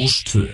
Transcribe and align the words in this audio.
Rástvö 0.00 0.46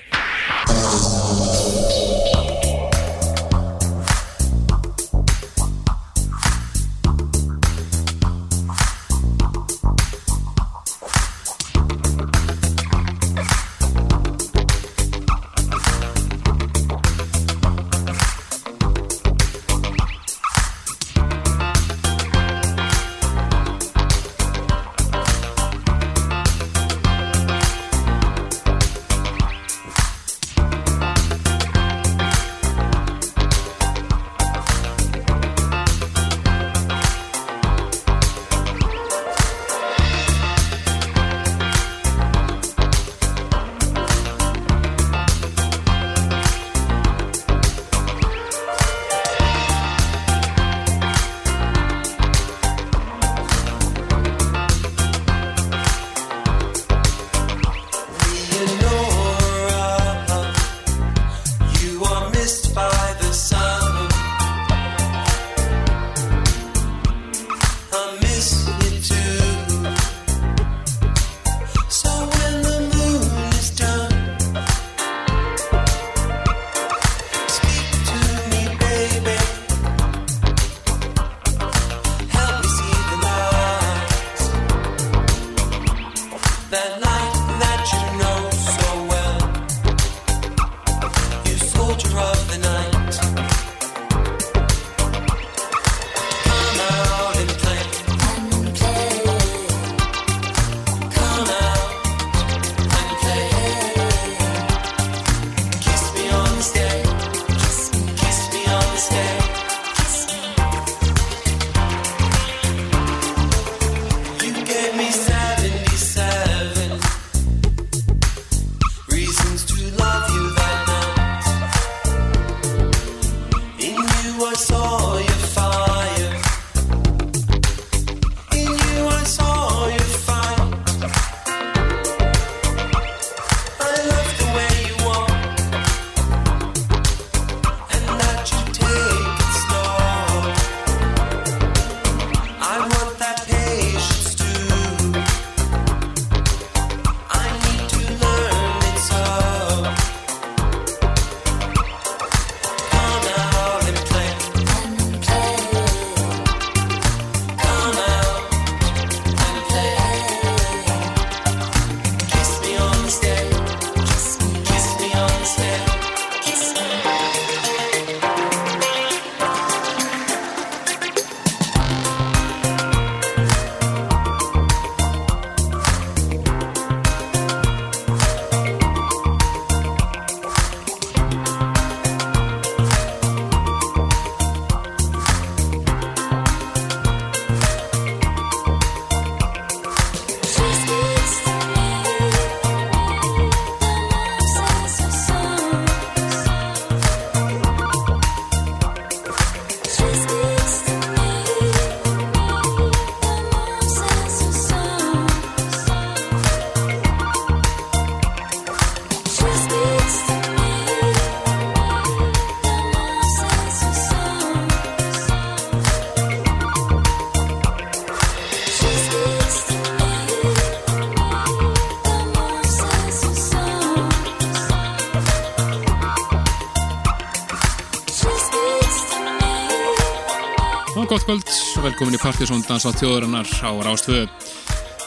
velkomin 232.02 232.18
í 232.18 232.22
Partisón 232.24 232.62
Dansa 232.66 232.90
þjóðurinnar 232.98 233.46
á 233.62 233.70
Rástvö 233.86 234.24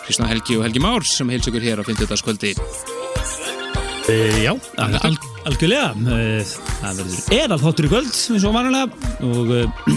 Kristján 0.06 0.30
Helgi 0.30 0.56
og 0.56 0.62
Helgi 0.64 0.80
Már 0.80 1.04
sem 1.04 1.28
heils 1.28 1.50
ykkur 1.50 1.60
hér 1.60 1.82
á 1.82 1.84
50. 1.84 2.08
kvöldi 2.24 2.54
Uh, 4.06 4.38
já, 4.38 4.52
al 4.78 4.94
al 5.02 5.16
algjörlega. 5.50 5.88
Uh, 5.98 6.52
það 6.78 7.00
verður 7.00 7.36
eðal 7.40 7.58
þáttur 7.64 7.88
í 7.88 7.90
kvöld 7.90 8.12
eins 8.36 8.46
og 8.46 8.54
vanulega 8.54 9.16
og 9.26 9.50
uh, 9.50 9.88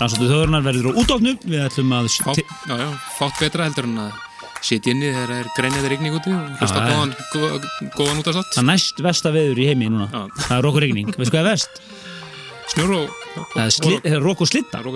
dansáttu 0.00 0.24
þjóðurnar 0.24 0.64
verður 0.64 0.88
á 0.88 0.98
útofnu. 1.02 1.34
Við 1.44 1.66
ætlum 1.66 1.92
að 1.92 2.08
Fá, 2.16 2.32
já, 2.32 2.72
já, 2.80 2.88
Fátt 3.18 3.42
betra 3.44 3.68
heldur 3.68 3.90
en 3.90 4.00
að 4.06 4.16
sitja 4.64 4.94
inni 4.96 5.12
þegar 5.12 5.28
það 5.34 5.42
er 5.42 5.52
greinið 5.60 5.88
rigning 5.92 6.16
úti 6.16 6.32
og 6.32 6.48
hlusta 6.62 6.86
góðan, 6.88 7.14
góðan, 7.92 8.24
út 8.24 8.32
af 8.32 8.38
sátt 8.40 8.56
það 8.56 8.70
næst 8.72 9.04
vesta 9.04 9.36
veður 9.36 9.60
í 9.60 9.68
heimi 9.68 9.92
núna. 9.92 10.08
Já. 10.08 10.24
það 10.48 10.56
er 10.56 10.70
og 10.72 10.82
regning, 10.86 11.12
veistu 11.12 11.36
hvað 11.36 11.44
er 11.44 11.50
vest? 11.52 11.82
Snjór 12.68 12.90
og 12.98 13.06
rók 14.24 14.42
og 14.44 14.48
slitta 14.50 14.80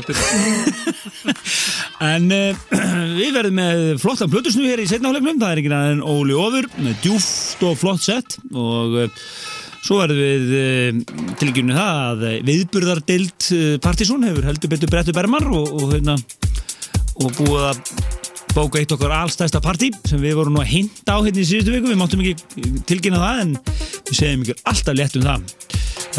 en 2.12 2.24
uh, 2.34 2.62
við 3.18 3.30
verðum 3.36 3.58
með 3.60 3.76
flottan 4.02 4.32
plötusnú 4.32 4.62
hér 4.66 4.82
í 4.82 4.90
setnálegnum 4.90 5.40
það 5.40 5.52
er 5.54 5.58
ekki 5.62 5.72
en 5.78 6.04
Óli 6.04 6.34
Óður 6.36 6.66
með 6.76 6.94
djúft 7.04 7.60
og 7.68 7.74
flott 7.80 8.02
sett 8.04 8.30
og 8.52 8.88
uh, 9.06 9.12
Svo 9.82 9.96
verðum 9.98 10.22
við 10.22 10.44
uh, 10.54 10.90
tilgjörnum 11.40 11.74
það 11.74 12.20
að 12.28 12.44
viðburðardild 12.46 13.40
Partíson 13.82 14.26
hefur 14.28 14.46
heldur 14.46 14.70
betur 14.70 14.92
brettu 14.92 15.12
bermar 15.16 15.44
og, 15.50 15.66
og, 15.74 15.86
hérna, 15.96 16.14
og 17.18 17.28
búið 17.40 17.64
að 17.72 17.76
bóka 18.52 18.78
eitt 18.78 18.92
okkar 18.92 19.12
allstæsta 19.16 19.60
partí 19.64 19.88
sem 20.06 20.20
við 20.20 20.36
vorum 20.38 20.58
nú 20.58 20.62
að 20.62 20.72
hinta 20.74 21.16
á 21.16 21.24
hérna 21.24 21.40
í 21.40 21.48
síðustu 21.48 21.72
viku, 21.72 21.88
við 21.88 22.00
máttum 22.00 22.22
ekki 22.22 22.34
tilkynna 22.88 23.22
það 23.22 23.36
en 23.46 23.52
við 24.10 24.18
segjum 24.18 24.42
ykkur 24.44 24.58
alltaf 24.72 24.98
létt 24.98 25.16
um 25.18 25.26
það. 25.26 25.40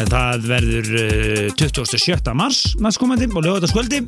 En 0.02 0.10
það 0.10 0.48
verður 0.50 0.88
uh, 0.98 1.50
27. 1.60 2.32
mars 2.38 2.64
næstkomandi 2.82 3.30
og 3.30 3.46
lögataskvöldi, 3.46 4.02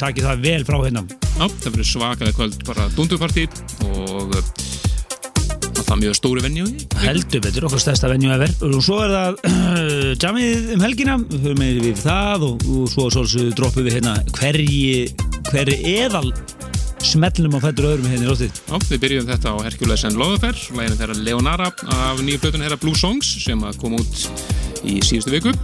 takið 0.00 0.26
það 0.28 0.44
vel 0.44 0.60
frá 0.68 0.76
hérna. 0.82 1.04
Já, 1.38 1.46
það 1.46 1.70
verður 1.70 1.88
svakalega 1.94 2.36
kvöld 2.36 2.60
bara 2.68 2.88
dundurpartí 2.96 3.46
og 3.88 4.36
uh, 4.36 4.52
það 5.90 6.02
mjög 6.04 6.16
stóri 6.20 6.44
venju 6.44 6.68
heldur 7.02 7.42
betur, 7.42 7.66
okkar 7.66 7.82
stærsta 7.82 8.10
venju 8.12 8.30
ever 8.30 8.52
og 8.68 8.76
svo 8.84 9.00
er 9.02 9.14
það 9.16 10.18
jamið 10.22 10.70
um 10.76 10.84
helgina 10.84 11.16
við 11.24 11.48
höfum 11.48 11.62
með 11.64 11.80
við 11.86 12.02
það 12.04 12.46
og, 12.46 12.64
og 12.70 12.92
svo 12.92 13.08
svolítið 13.10 13.56
droppum 13.58 13.88
við 13.88 13.96
hérna 13.98 14.14
hverji 14.36 15.08
hverji 15.50 15.96
eðal 15.96 16.28
smellnum 17.04 17.56
á 17.56 17.60
fættur 17.64 17.88
öðrum 17.90 18.08
hérna 18.10 18.26
í 18.26 18.30
lóttið 18.30 18.60
Já, 18.68 18.76
við 18.90 19.02
byrjum 19.04 19.28
þetta 19.30 19.52
á 19.52 19.56
Hercules 19.64 20.04
and 20.08 20.20
Loðafer 20.20 20.58
læginu 20.76 20.98
þeirra 21.00 21.18
Leonara 21.26 21.70
af 21.96 22.20
nýju 22.24 22.42
plötun 22.44 22.64
þeirra 22.64 22.80
Blue 22.82 22.98
Songs 22.98 23.30
sem 23.44 23.62
að 23.66 23.80
koma 23.80 24.00
út 24.02 24.24
í 24.86 25.00
síðustu 25.04 25.32
viku. 25.34 25.54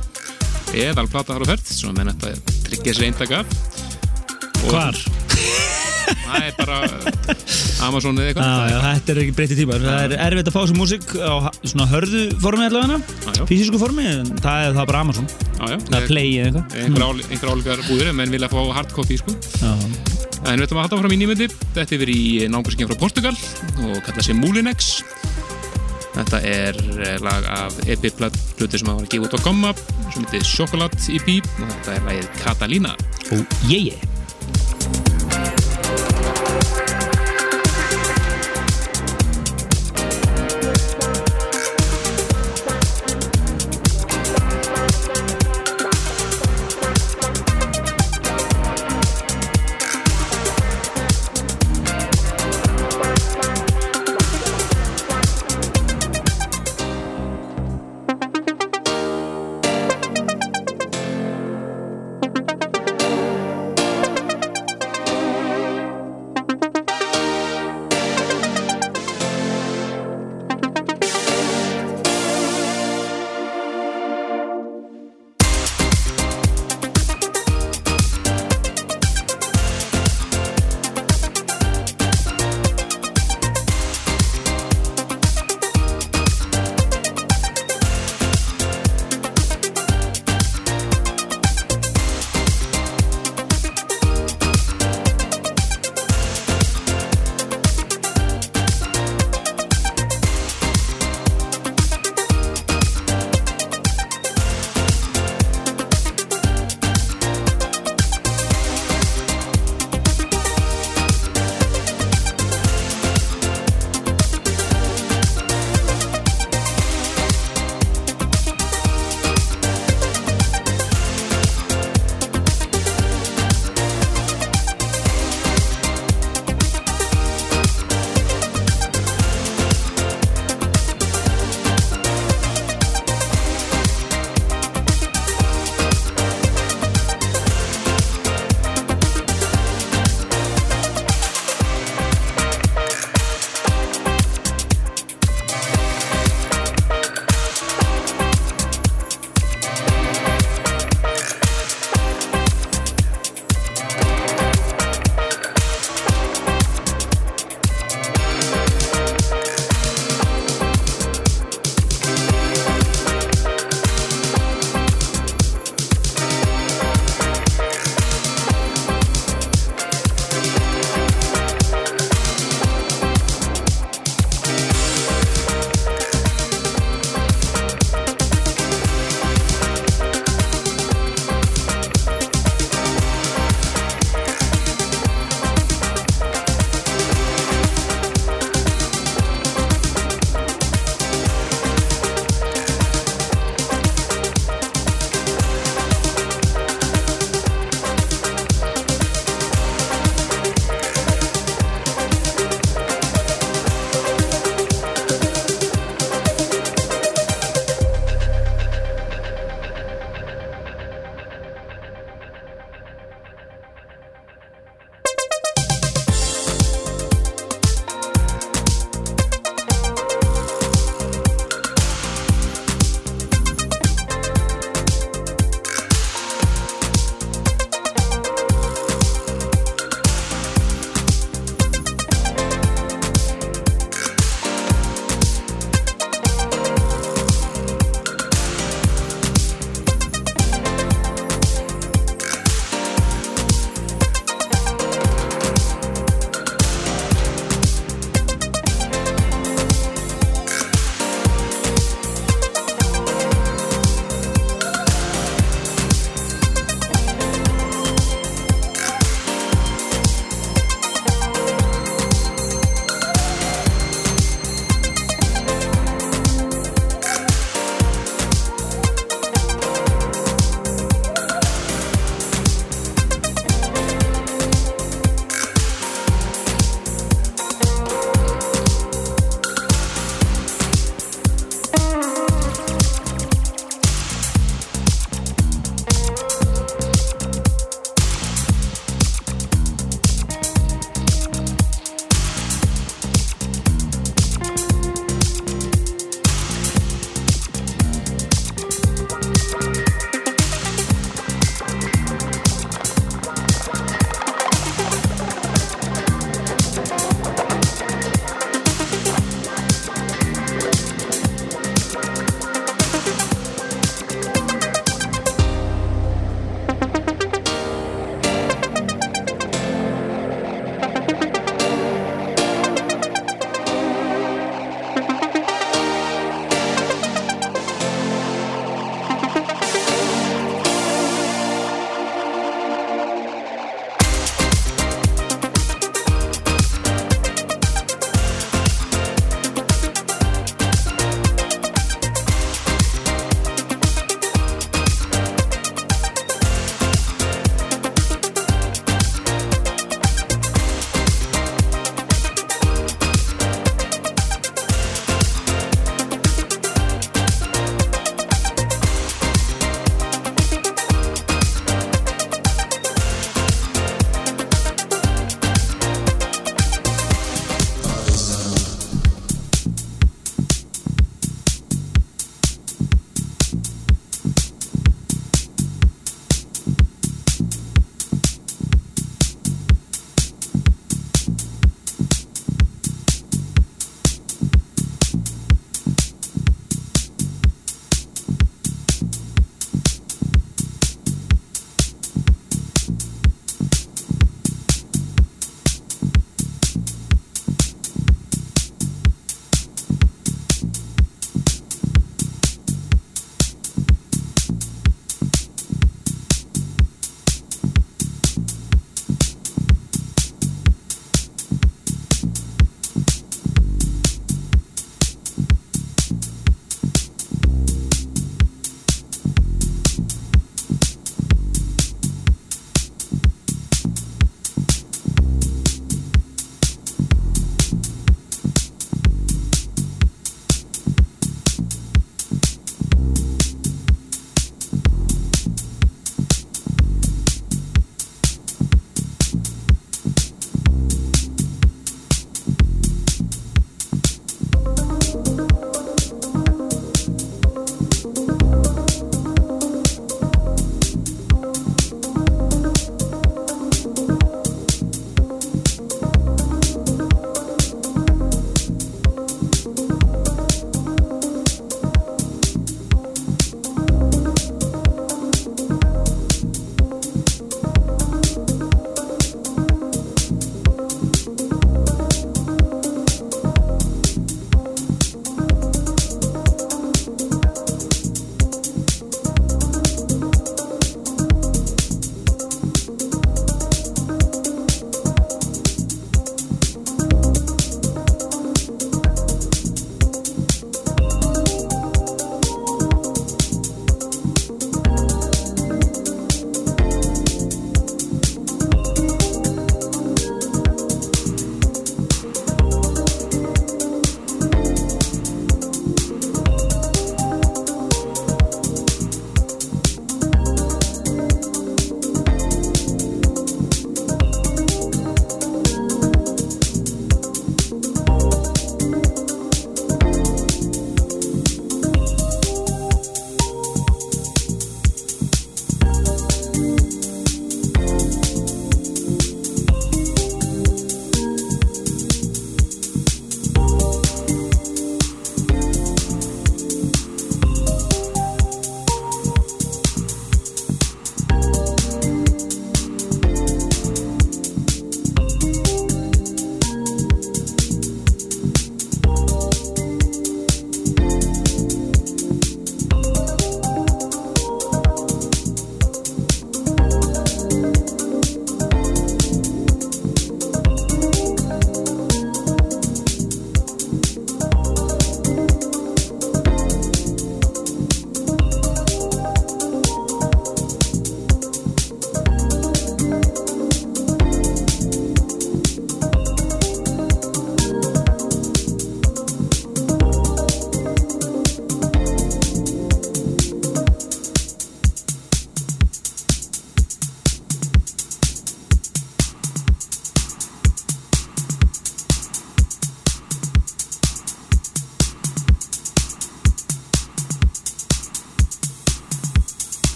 Eðal 0.76 1.06
plata 1.08 1.36
þar 1.36 1.46
á 1.46 1.50
ferð 1.54 1.70
sem 1.72 1.94
menn 1.96 2.10
þetta 2.12 2.56
tryggja 2.66 2.96
sér 2.96 3.08
eintak 3.10 3.36
af. 3.38 3.56
Hvar? 4.66 4.98
Það 6.06 6.44
er 6.46 6.52
bara 6.58 6.76
Amazon 7.86 8.18
eða 8.20 8.30
eitthvað. 8.30 8.50
Já, 8.70 8.76
þetta 8.84 9.12
er 9.12 9.20
ekki 9.22 9.34
breytið 9.38 9.60
tímar. 9.62 9.86
Það 9.86 10.04
er 10.04 10.14
erfitt 10.26 10.50
að 10.50 10.56
fá 10.56 10.60
þessu 10.60 10.76
músík 10.78 11.06
á 11.18 11.34
svona 11.62 11.88
hörðu 11.90 12.24
formi 12.42 12.68
allavega. 12.68 12.98
Já. 13.26 13.42
fysisku 13.50 13.80
formi, 13.82 14.06
það 14.42 14.68
er 14.68 14.76
það 14.76 14.90
bara 14.92 15.02
Amazon. 15.06 15.30
Já, 15.30 15.64
já, 15.72 15.78
það 15.88 15.98
er 16.00 16.10
play 16.12 16.28
eða 16.34 16.46
eitthvað. 16.50 16.84
Einhver, 16.84 17.24
einhver 17.30 17.54
álíkar 17.54 17.88
búðir 17.88 18.12
en 18.12 18.20
menn 18.20 18.36
vilja 18.36 18.52
fá 18.52 18.60
hardcopy 18.78 19.18
sko. 19.22 19.34
En 20.44 20.58
við 20.58 20.66
ætlum 20.66 20.80
að 20.80 20.86
halda 20.86 21.00
fram 21.00 21.14
í 21.16 21.20
nýmyndi 21.22 21.48
þetta 21.74 21.96
er 21.96 22.02
verið 22.02 22.20
í 22.20 22.48
námbursingin 22.52 22.90
frá 22.90 23.00
Portugal 23.00 23.34
og 23.86 24.02
kalla 24.06 24.24
sig 24.24 24.36
Moulinex 24.38 24.92
þetta 26.16 26.40
er 26.48 26.80
eh, 27.00 27.16
lag 27.24 27.48
af 27.52 27.80
EP-plötu 27.86 28.68
sem 28.72 28.90
að 28.92 29.00
var 29.00 29.06
að 29.06 29.12
gefa 29.14 29.28
út 29.28 29.36
á 29.36 29.44
Gomma 29.44 29.74
sem 30.12 30.24
heitir 30.24 30.48
Chocolate 30.48 31.16
EP 31.16 31.32
og 31.40 31.66
þetta 31.72 31.96
er 31.96 32.06
lagið 32.10 32.30
Catalina. 32.44 32.96
Og 33.32 33.58
ég 33.72 33.92
ég 33.92 34.12
Thank 34.86 35.15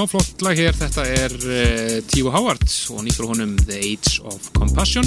Já, 0.00 0.06
flott 0.08 0.40
lag 0.40 0.56
hér, 0.56 0.72
þetta 0.72 1.02
er 1.12 1.32
uh, 1.44 1.98
Tíu 2.08 2.30
Howard 2.32 2.62
og 2.94 3.02
nýtt 3.04 3.18
frá 3.18 3.26
honum 3.28 3.50
The 3.66 3.76
Age 3.76 4.22
of 4.24 4.46
Compassion. 4.56 5.04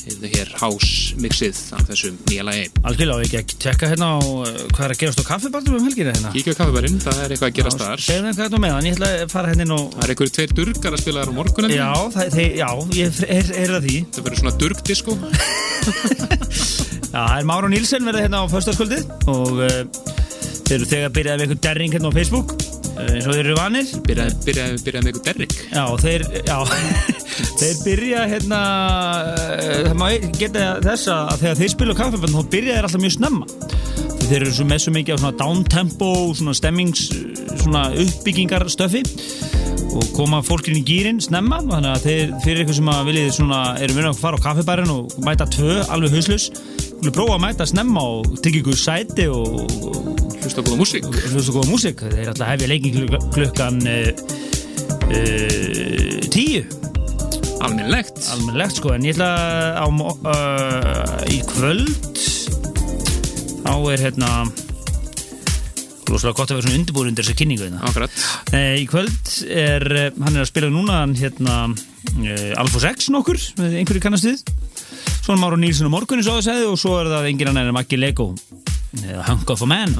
Þetta 0.00 0.30
hér 0.32 0.48
house 0.58 1.14
mixið 1.22 1.60
af 1.76 1.84
þessum 1.86 2.16
nýja 2.26 2.42
lagi. 2.48 2.64
Algjörlega, 2.82 3.20
og 3.20 3.28
ekki 3.28 3.38
að 3.38 3.54
tekka 3.62 3.92
hérna 3.92 4.08
á 4.18 4.18
uh, 4.18 4.48
hvað 4.72 4.82
er 4.88 4.94
að 4.96 5.00
gerast 5.04 5.22
á 5.22 5.24
kaffibaldum 5.28 5.76
um 5.78 5.86
helgina 5.86 6.16
hérna? 6.16 6.32
Kíkja 6.34 6.56
á 6.58 6.58
kaffibærin, 6.64 6.98
það 7.04 7.20
er 7.20 7.36
eitthvað 7.36 7.52
að 7.52 7.60
gerast 7.60 7.84
þar. 7.84 8.02
Segðu 8.08 8.26
mér 8.26 8.34
hvað 8.34 8.48
þetta 8.48 8.62
með 8.64 8.74
hann, 8.74 8.88
ég 8.90 8.98
ætla 8.98 9.12
að 9.20 9.24
fara 9.36 9.52
hérna 9.52 9.66
inn 9.68 9.76
og 9.76 9.86
Það 9.94 10.02
er 10.08 10.14
einhverju 10.16 10.34
tveir 10.40 10.56
durgar 10.58 10.98
að 10.98 11.04
spila 11.04 11.22
þar 11.22 11.30
á 11.30 11.38
morgunin 11.38 11.76
Já, 11.76 11.92
það, 12.16 12.34
þeir, 12.34 12.58
já, 12.58 12.68
ég 12.98 13.22
er, 13.38 13.54
er 13.62 13.76
að 13.78 13.86
því. 13.86 13.96
Það 14.18 14.26
verður 14.26 14.42
svona 14.42 14.56
durgdisko 14.64 15.18
Já, 17.14 17.22
það 17.22 17.38
er 17.38 17.50
Máru 17.54 17.70
Nílsen 17.70 18.10
verið 18.10 18.26
hérna 18.26 18.42
á 18.42 18.50
föstaskvöldið 18.50 19.06
og 19.30 19.62
uh, 19.62 19.82
þeir 20.66 20.78
eru 20.80 20.92
þegar 20.96 21.18
byrjaði 21.20 21.38
með 21.38 21.46
einhvern 21.46 21.66
derring 21.70 21.94
hérna 21.94 22.10
á 22.10 22.18
Facebook 22.18 22.63
eins 23.12 23.26
og 23.28 23.36
þeir 23.36 23.40
eru 23.42 23.56
vanir. 23.58 23.90
Byrjaði 24.06 24.36
byrja, 24.44 24.66
byrja 24.84 25.02
með 25.02 25.10
eitthvað 25.10 25.26
derrik 25.28 25.54
Já, 25.70 25.84
þeir, 26.02 26.24
já, 26.46 26.58
þeir 27.60 27.80
byrja 27.84 28.26
hérna, 28.32 28.60
uh, 29.30 29.80
það 29.88 29.96
má 30.00 30.06
geta 30.40 30.66
þess 30.84 31.10
að 31.14 31.32
þegar 31.42 31.60
þeir 31.62 31.72
spila 31.74 31.98
kaffibönd 32.00 32.38
þá 32.38 32.52
byrja 32.54 32.76
þeir 32.76 32.88
alltaf 32.88 33.04
mjög 33.04 33.16
snemma. 33.18 33.50
Þeir 34.24 34.38
eru 34.38 34.54
svo 34.56 34.68
með 34.68 34.84
svo 34.84 34.94
mikið 34.94 35.16
á 35.16 35.20
svona 35.20 35.38
downtempo 35.42 36.12
svona 36.38 36.56
stemmings, 36.56 37.08
svona 37.60 37.84
uppbyggingarstöfi 38.04 39.04
og 39.94 40.08
koma 40.16 40.40
fólkinn 40.42 40.80
í 40.80 40.86
gýrin 40.86 41.20
snemma. 41.22 41.60
Þannig 41.68 41.90
að 41.92 42.08
þeir, 42.08 42.32
fyrir 42.46 42.64
ykkur 42.64 42.80
sem 42.80 42.94
að 42.94 43.10
viljið 43.10 43.34
svona, 43.36 43.60
eru 43.84 43.98
verið 43.98 44.10
að 44.14 44.22
fara 44.24 44.40
á 44.40 44.44
kaffibærin 44.48 44.94
og 44.94 45.18
mæta 45.26 45.46
tvö 45.54 45.82
alveg 45.92 46.16
hauslus 46.16 46.48
Þú 47.04 47.10
prófa 47.12 47.34
að 47.36 47.42
mæta 47.42 47.64
snemma 47.68 48.02
og 48.14 48.38
tekja 48.40 48.62
ykkur 48.62 48.78
sæti 48.80 49.26
og 49.28 50.23
Hlusta 50.44 50.60
góða 50.60 50.76
músík. 50.76 51.06
Hlusta 51.08 51.52
góða 51.54 51.68
músík. 51.70 52.02
Þeir 52.04 52.18
er 52.20 52.30
alltaf 52.34 52.50
hefja 52.50 52.66
leikin 52.68 53.06
klukkan, 53.32 53.78
uh, 53.88 54.10
uh, 55.08 56.18
tíu. 56.34 56.60
Almennlegt 57.64 58.20
almennlegt 58.34 58.76
sko. 58.76 58.92
En 58.92 59.06
ég 59.08 59.16
ætla 59.16 59.30
á, 59.80 59.86
uh, 59.88 61.24
í 61.32 61.40
kvöld 61.48 62.20
þá 63.64 63.72
er 63.94 64.04
hérna 64.04 64.30
rosalega 66.10 66.36
gott 66.36 66.52
að 66.52 66.58
vera 66.58 66.66
svona 66.66 66.80
undirbúin 66.82 67.08
undir 67.08 67.24
þessa 67.24 67.38
kynningu 67.40 67.64
hérna. 67.64 68.10
Eh, 68.52 68.76
í 68.82 68.84
kvöld 68.90 69.32
er 69.48 69.86
hann 70.12 70.34
er 70.34 70.42
að 70.44 70.50
spila 70.50 70.68
núna 70.68 71.00
hérna 71.16 71.56
uh, 71.72 72.60
Alfos 72.60 72.84
X 72.90 73.08
nokkur, 73.14 73.40
með 73.62 73.80
einhverju 73.80 74.04
kannast 74.04 74.28
við. 74.28 74.44
Svo 75.24 75.32
er 75.32 75.40
Máru 75.40 75.56
Nílsson 75.56 75.88
á 75.88 75.94
morgunni 75.96 76.26
svo 76.26 76.36
að 76.36 76.50
segja 76.50 76.68
og 76.68 76.76
svo 76.76 76.98
er 77.00 77.08
það 77.14 77.32
engin 77.32 77.54
annar 77.54 77.72
en 77.72 77.78
Maggi 77.78 77.96
Lego 77.96 78.34
Hunk 79.02 79.50
of 79.50 79.62
a 79.62 79.66
Man 79.66 79.94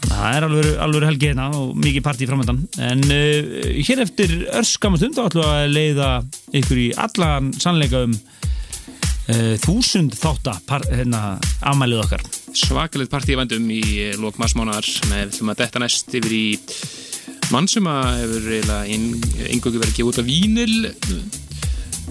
Það 0.00 0.34
er 0.34 0.44
alveg, 0.46 0.68
alveg 0.80 1.06
helgi 1.06 1.28
hérna 1.28 1.46
og 1.54 1.74
mikið 1.78 2.04
partí 2.04 2.26
framöndan. 2.28 2.62
En 2.82 3.02
uh, 3.04 3.50
hér 3.84 4.02
eftir 4.06 4.32
örskamma 4.58 4.98
stund 4.98 5.18
þá 5.18 5.26
ætlum 5.28 5.44
við 5.44 5.50
að 5.52 5.74
leiða 5.76 6.08
ykkur 6.60 6.80
í 6.80 6.86
allan 7.04 7.50
sannleika 7.60 8.02
um 8.08 8.16
uh, 8.16 9.54
þúsund 9.62 10.16
þátta 10.18 10.56
par, 10.66 10.86
hérna, 10.88 11.36
afmælið 11.60 12.04
okkar. 12.06 12.24
Svakalegt 12.56 13.12
partí 13.12 13.36
í 13.36 13.38
vendum 13.38 13.68
í 13.70 13.82
lók 14.18 14.40
massmánar 14.40 14.88
með 15.12 15.28
ætlum 15.28 15.52
að 15.52 15.62
detta 15.62 15.84
næst 15.84 16.16
yfir 16.16 16.34
í 16.34 16.44
mann 17.52 17.68
sem 17.70 17.86
að 17.90 18.24
hefur 18.24 18.50
yngöngu 18.90 19.78
verið 19.78 19.96
gefa 19.96 20.10
út 20.10 20.22
af 20.22 20.28
vínil 20.28 20.76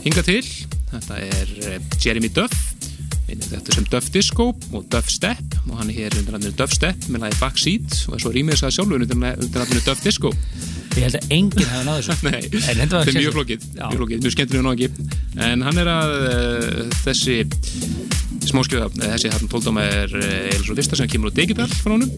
hinga 0.05 0.23
til. 0.25 0.43
Þetta 0.89 1.19
er 1.21 1.55
eh, 1.67 1.81
Jeremy 2.01 2.31
Duff 2.33 2.88
Einnig 3.29 3.49
þetta 3.51 3.75
sem 3.75 3.87
Duff 3.91 4.09
Disco 4.13 4.49
og 4.73 4.85
Duff 4.89 5.11
Step 5.13 5.57
og 5.67 5.77
hann 5.77 5.91
er 5.91 5.99
hér 5.99 6.17
undir 6.17 6.33
nafninu 6.33 6.55
Duff 6.57 6.73
Step 6.73 7.09
með 7.13 7.27
lagi 7.27 7.37
Backseat 7.43 7.97
og 8.09 8.21
svo 8.23 8.33
rýmið 8.33 8.57
þess 8.57 8.69
að 8.69 8.75
sjálfur 8.79 9.05
undir 9.05 9.19
nafninu 9.21 9.83
Duff 9.85 10.01
Disco 10.05 10.33
Ég 10.99 11.05
held 11.07 11.15
að 11.15 11.31
enginn 11.31 11.69
hefði 11.69 11.85
náðu 11.87 12.01
þessu. 12.03 12.15
Nei, 12.27 12.41
En 12.59 12.79
þetta 12.81 12.99
er 13.05 13.15
mjög 13.15 13.35
flókið, 13.37 13.61
mjög 13.77 13.99
flókið, 14.01 14.17
mjög 14.25 14.33
skemmtilega 14.35 14.65
ná 14.65 14.71
ekki. 14.73 14.87
En 15.47 15.63
hann 15.63 15.79
er 15.79 15.91
að 15.93 16.11
uh, 16.17 16.81
þessi 17.05 17.37
smáskjöða, 18.49 18.89
þessi 19.05 19.31
hann 19.31 19.51
tóldama 19.51 19.85
er 19.87 20.11
uh, 20.19 20.25
eða 20.49 20.65
svo 20.65 20.75
lista 20.75 20.99
sem 20.99 21.07
kemur 21.11 21.31
á 21.31 21.37
Digital 21.39 21.69
frá 21.71 21.95
honum. 21.95 22.11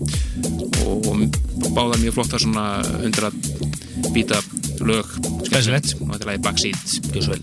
Og 0.81 1.03
báðar 1.75 2.01
mjög 2.01 2.17
flottar 2.17 2.41
svona 2.41 2.65
100 3.03 3.29
bíta 4.15 4.41
lög. 4.81 5.05
Glæsilegt. 5.51 5.93
og 6.01 6.15
þetta 6.15 6.23
er 6.25 6.29
lagi 6.31 6.45
Backseat. 6.47 6.85
Gjör 7.13 7.23
svo 7.29 7.35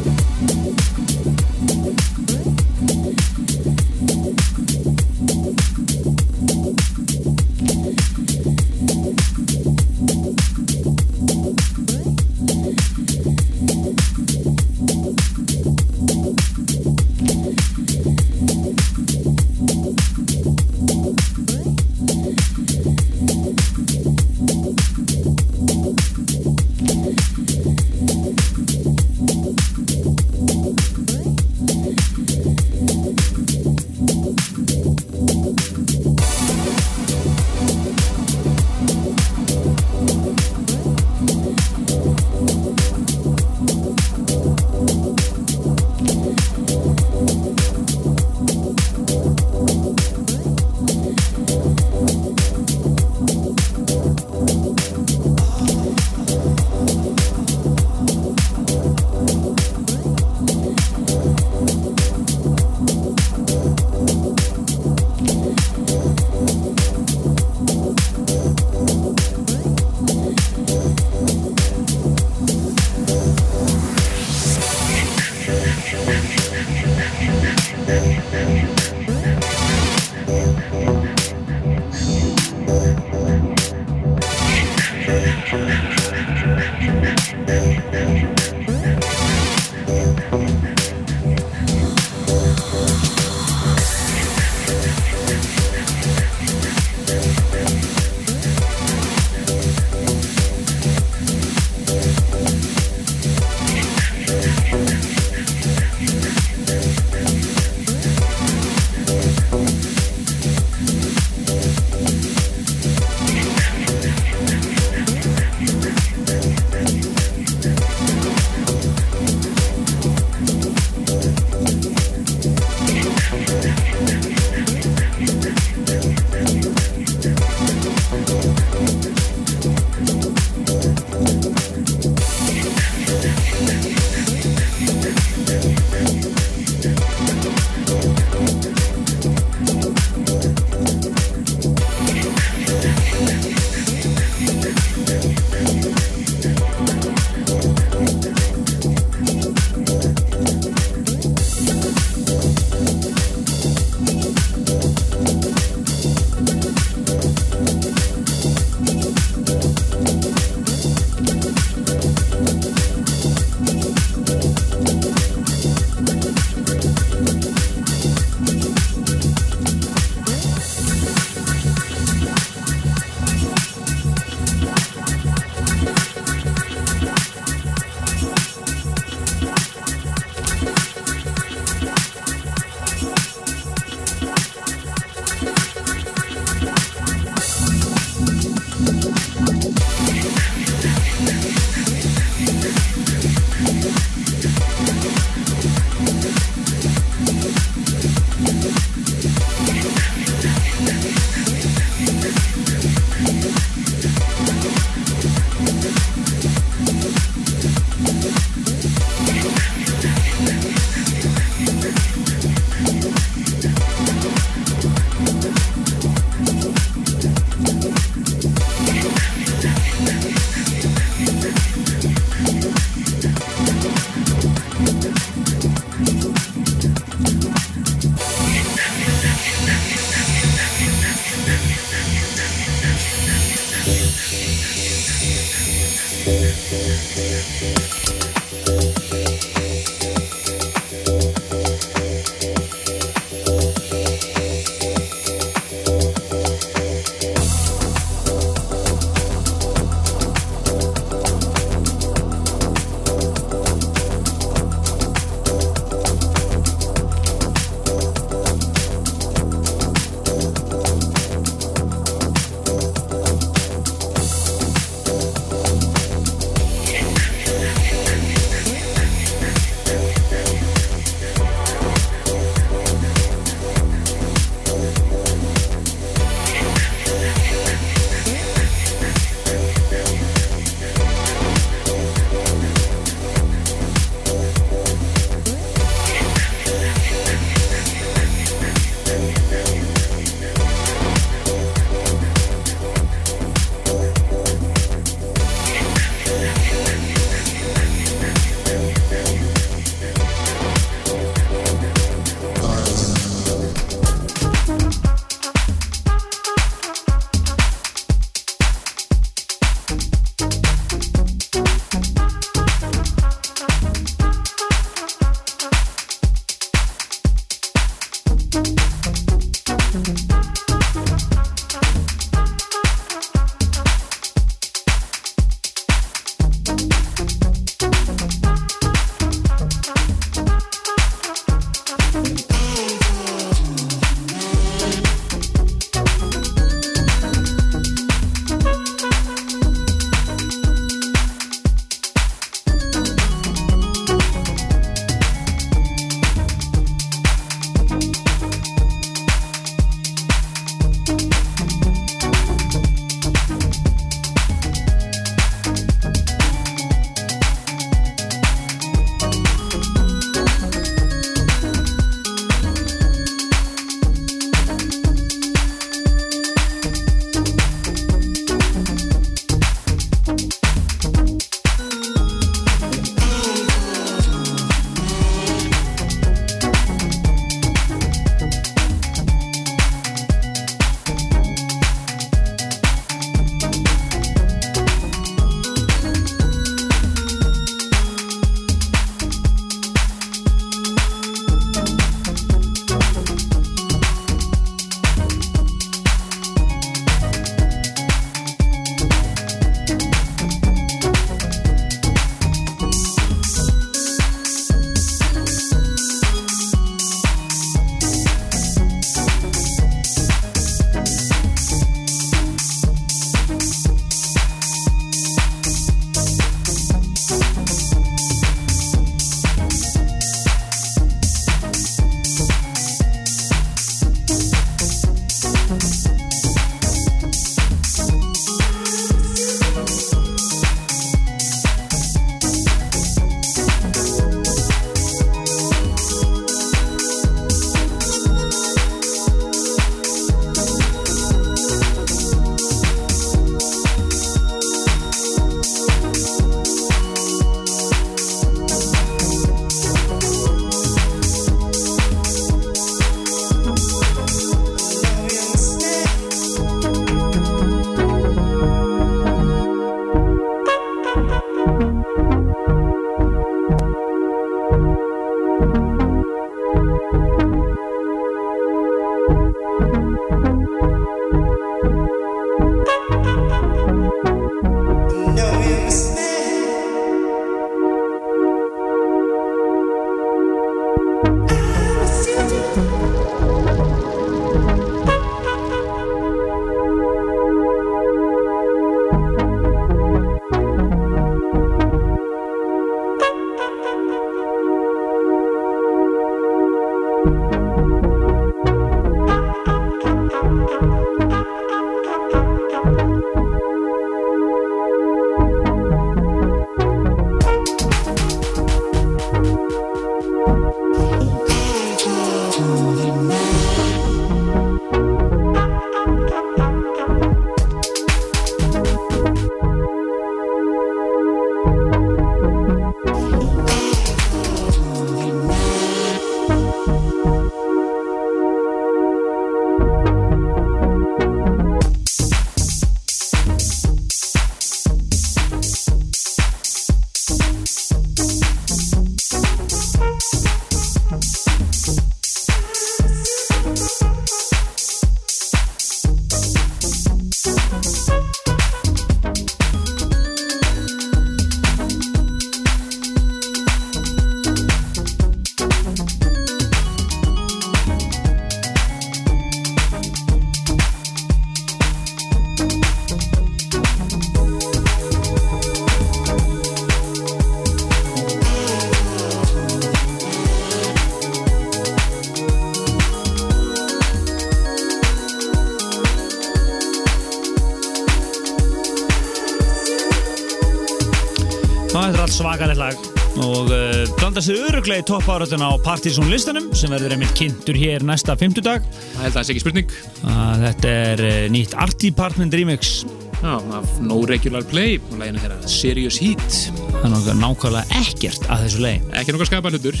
Svakalegt 582.66 582.80
lag 582.80 582.98
og 583.36 583.68
uh, 583.68 584.08
blanda 584.16 584.40
sér 584.42 584.56
öruglega 584.64 585.02
í 585.02 585.04
topp 585.06 585.26
áraðuna 585.28 585.68
á 585.70 585.74
Partizón 585.84 586.30
listanum 586.32 586.70
sem 586.74 586.90
verður 586.90 587.12
einmitt 587.14 587.34
kynntur 587.36 587.76
hér 587.78 588.02
næsta 588.06 588.34
fimmtudag. 588.40 588.82
Það 589.12 589.22
held 589.22 589.28
að 589.28 589.36
það 589.36 589.46
sé 589.46 589.54
ekki 589.54 589.62
spurning 589.62 589.94
Uh, 590.26 590.54
þetta 590.64 590.90
er 591.12 591.20
uh, 591.22 591.34
nýtt 591.52 591.74
Art 591.78 592.00
Department 592.02 592.54
remix. 592.56 593.04
Já, 593.38 593.52
af 593.76 593.92
No 594.02 594.22
Regular 594.26 594.64
Play 594.66 594.96
og 595.12 595.20
læginu 595.20 595.42
þeirra 595.44 595.70
Serious 595.70 596.16
Heat 596.18 596.56
Það 597.04 597.28
er 597.30 597.38
nákvæmlega 597.38 598.00
ekkert 598.00 598.48
að 598.50 598.64
þessu 598.64 598.82
leið. 598.82 599.06
ekki 599.20 599.34
nokkað 599.36 599.50
skapa 599.52 599.72
hlutur 599.74 600.00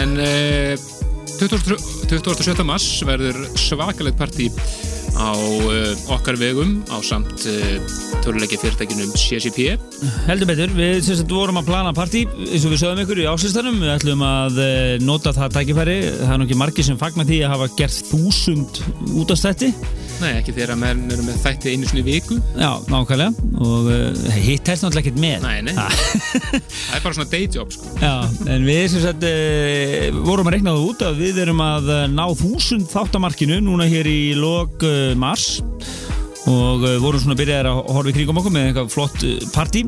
en 0.00 0.16
uh, 0.24 0.88
20, 1.36 1.76
27. 2.10 2.64
mars 2.66 2.88
verður 3.06 3.38
svakalegt 3.60 4.18
partí 4.18 4.48
á 5.14 5.30
uh, 5.36 5.92
okkar 6.16 6.40
vegum 6.40 6.80
á 6.90 6.98
samt 7.04 7.46
töluleiki 8.24 8.58
fyrirtækinum 8.60 9.12
CCP 9.16 9.70
Heldur 10.28 10.48
betur, 10.50 10.74
við 10.76 11.00
sagt 11.06 11.32
vorum 11.32 11.60
að 11.60 11.70
plana 11.70 11.94
partí 11.96 12.26
eins 12.26 12.66
og 12.66 12.74
við 12.74 12.82
sögum 12.82 13.02
ykkur 13.04 13.22
í 13.22 13.28
áslistanum 13.30 13.80
við 13.80 13.94
ætlum 13.94 14.24
að 14.26 14.60
uh, 14.64 14.92
nota 15.04 15.32
það 15.36 15.56
tækifæri. 15.58 15.96
Það 16.20 16.34
er 16.34 16.40
nú 16.40 16.48
ekki 16.48 16.60
margir 16.60 16.86
sem 16.86 17.00
fagnar 17.00 17.28
því 17.28 17.40
að 17.44 17.54
hafa 17.54 17.70
gert 17.80 18.12
þúsund 18.12 18.82
útastætti 19.20 19.72
Nei, 20.20 20.34
ekki 20.36 20.52
þegar 20.52 20.74
að 20.74 20.80
menn 20.82 21.14
eru 21.14 21.22
með 21.24 21.38
þætti 21.40 21.70
einu 21.72 21.86
sinni 21.88 22.02
í 22.02 22.04
viku. 22.10 22.36
Já, 22.60 22.74
nákvæmlega. 22.92 23.46
Og 23.64 23.88
uh, 23.88 24.26
hitt 24.36 24.68
helst 24.68 24.84
náttúrulega 24.84 25.06
ekkert 25.06 25.22
með. 25.22 25.46
Nei, 25.46 25.62
nei. 25.64 25.72
Ha. 25.78 25.86
Það 26.90 26.98
er 26.98 27.04
bara 27.06 27.16
svona 27.16 27.30
day 27.32 27.48
job 27.48 27.72
sko. 27.72 27.94
Já, 28.02 28.12
en 28.52 28.68
við 28.68 28.82
sem 28.92 29.04
sagt 29.06 29.24
uh, 29.24 30.20
vorum 30.28 30.50
að 30.50 30.58
reikna 30.58 30.76
það 30.76 30.88
út 30.90 31.08
að 31.08 31.24
við 31.24 31.42
erum 31.46 31.64
að 31.64 31.92
ná 32.12 32.24
þúsund 32.36 32.88
þáttamarkinu 32.92 33.62
núna 33.64 33.88
hér 33.88 34.12
í 34.12 34.20
lok 34.36 34.84
uh, 34.84 35.12
mars 35.16 35.62
og 36.50 36.84
uh, 36.84 36.98
vorum 37.02 37.22
svona 37.22 37.38
byrjaðir 37.38 37.70
að 37.70 37.80
horfa 37.94 38.12
í 38.12 38.16
kringum 38.16 38.40
okkur 38.40 38.54
með 38.54 38.68
eitthvað 38.70 38.92
flott 38.94 39.24
uh, 39.26 39.36
partí. 39.54 39.84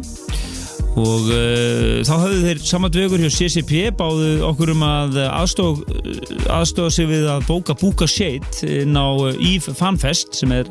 Og 0.92 1.30
uh, 1.32 2.02
þá 2.04 2.12
höfðu 2.20 2.40
þeir 2.46 2.62
saman 2.68 2.92
dvegur 2.92 3.22
hjá 3.22 3.32
CCP 3.32 3.86
báðu 3.96 4.30
okkur 4.50 4.74
um 4.74 4.84
að 4.86 5.18
aðstofa 5.24 6.90
sig 6.92 7.08
við 7.08 7.28
að 7.32 7.46
bóka 7.48 7.76
Búka 7.80 8.08
Shade 8.10 8.68
inn 8.82 8.98
á 8.98 9.08
Eve 9.32 9.74
Fanfest 9.76 10.36
sem 10.36 10.52
er 10.52 10.68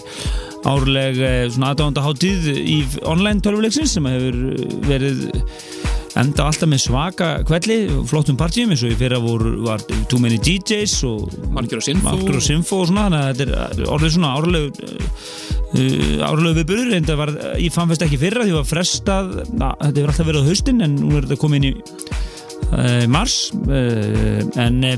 árleg 0.70 1.18
svona 1.56 1.72
aðdánda 1.72 2.04
hátíð 2.06 2.52
Eve 2.54 3.02
online 3.10 3.42
tölvuleiksins 3.42 3.98
sem 3.98 4.06
hefur 4.06 4.38
verið 4.86 5.26
enda 6.20 6.48
alltaf 6.50 6.70
með 6.70 6.84
svaka 6.86 7.30
kvelli 7.48 7.78
flottum 8.10 8.38
partíum 8.40 8.74
eins 8.74 8.84
og 8.86 8.94
í 8.94 8.98
fyrra 9.00 9.20
voru, 9.22 9.54
var 9.66 9.84
Too 10.12 10.20
Many 10.22 10.40
DJs 10.44 10.98
og 11.08 11.32
Margur 11.56 11.82
og 11.82 11.86
Sinfo 11.86 12.82
og 12.82 12.90
svona 12.90 13.08
þannig 13.08 13.22
að 13.22 13.42
þetta 13.42 13.64
er 13.64 13.92
orðið 13.96 14.16
svona 14.18 14.34
árleg 14.40 14.82
uh, 15.76 16.28
árleg 16.28 16.60
viðburður 16.62 16.98
en 16.98 17.08
það 17.10 17.22
var 17.22 17.34
í 17.62 17.70
fanfest 17.74 18.06
ekki 18.06 18.20
fyrra 18.22 18.48
því 18.48 18.58
var 18.58 18.68
frestað 18.70 19.32
na, 19.52 19.72
þetta 19.82 20.02
hefur 20.02 20.14
alltaf 20.14 20.30
verið 20.32 20.46
á 20.46 20.50
haustin 20.50 20.86
en 20.86 20.98
nú 21.00 21.16
er 21.16 21.28
þetta 21.28 21.42
komið 21.42 21.62
inn 21.62 21.70
í 21.70 21.74
uh, 22.72 23.06
mars 23.12 23.38
uh, 23.62 24.42
en 24.66 24.84
uh, 24.88 24.98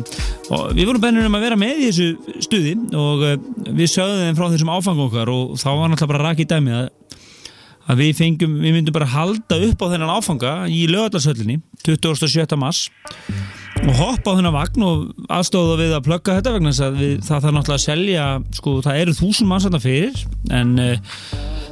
við 0.73 0.89
vorum 0.89 1.03
bennir 1.03 1.29
um 1.29 1.39
að 1.39 1.47
vera 1.47 1.59
með 1.59 1.83
í 1.83 1.91
þessu 1.91 2.41
stuði 2.47 2.75
og 2.99 3.23
við 3.69 3.93
sögðum 3.93 4.27
þeim 4.27 4.39
frá 4.39 4.49
þessum 4.49 4.73
áfangum 4.75 5.07
okkar 5.09 5.33
og 5.33 5.55
þá 5.61 5.69
var 5.71 5.87
náttúrulega 5.93 6.13
bara 6.13 6.27
rakið 6.29 6.51
dæmi 6.53 6.77
að 6.81 6.91
að 7.91 7.99
við 7.99 8.13
fengum, 8.15 8.53
við 8.63 8.77
myndum 8.77 8.95
bara 8.95 9.09
halda 9.11 9.57
upp 9.67 9.81
á 9.83 9.91
þennan 9.91 10.13
áfanga 10.13 10.53
í 10.71 10.85
lögadarsöllinni 10.91 11.59
27. 11.83 12.55
mars 12.59 12.85
og 13.83 13.95
hoppa 13.99 14.31
á 14.31 14.35
þennan 14.37 14.55
vagn 14.55 14.85
og 14.87 14.99
aðstóða 15.33 15.75
við 15.81 15.93
að 15.97 16.05
plugga 16.05 16.37
þetta 16.37 16.53
vegna 16.55 16.71
að 16.85 16.99
við, 16.99 17.13
það 17.25 17.45
þarf 17.45 17.55
náttúrulega 17.57 17.79
að 17.79 17.83
selja 17.83 18.27
sko, 18.55 18.75
það 18.85 18.99
eru 19.01 19.15
þúsund 19.17 19.49
manns 19.49 19.65
þarna 19.67 19.81
fyrir 19.83 20.21
en 20.59 20.71
uh, 20.79 21.17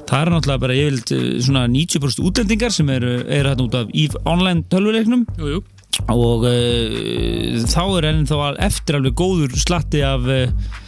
það 0.09 0.17
er 0.17 0.31
náttúrulega 0.33 0.63
bara 0.65 0.77
ég 0.77 0.89
vild 0.89 1.13
uh, 1.15 1.27
svona 1.45 1.63
90% 1.71 2.25
útlendingar 2.27 2.75
sem 2.75 2.91
eru, 2.91 3.13
eru 3.23 3.53
hérna 3.53 3.67
út 3.67 3.77
af 3.79 3.93
í 3.95 4.07
online 4.27 4.65
tölvuleiknum. 4.71 5.23
Jú, 5.39 5.53
jú. 5.55 5.63
Og 6.11 6.45
uh, 6.49 7.63
þá 7.71 7.81
er 7.85 8.09
enn 8.11 8.27
þá 8.27 8.35
eftir 8.67 8.99
alveg 8.99 9.15
góður 9.21 9.55
slatti 9.61 10.03
af 10.07 10.27
uh, 10.27 10.79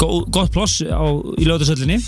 góð, 0.00 0.18
gott 0.34 0.52
ploss 0.54 0.80
á, 0.84 1.04
í 1.38 1.46
lögðarsöllinni 1.48 2.00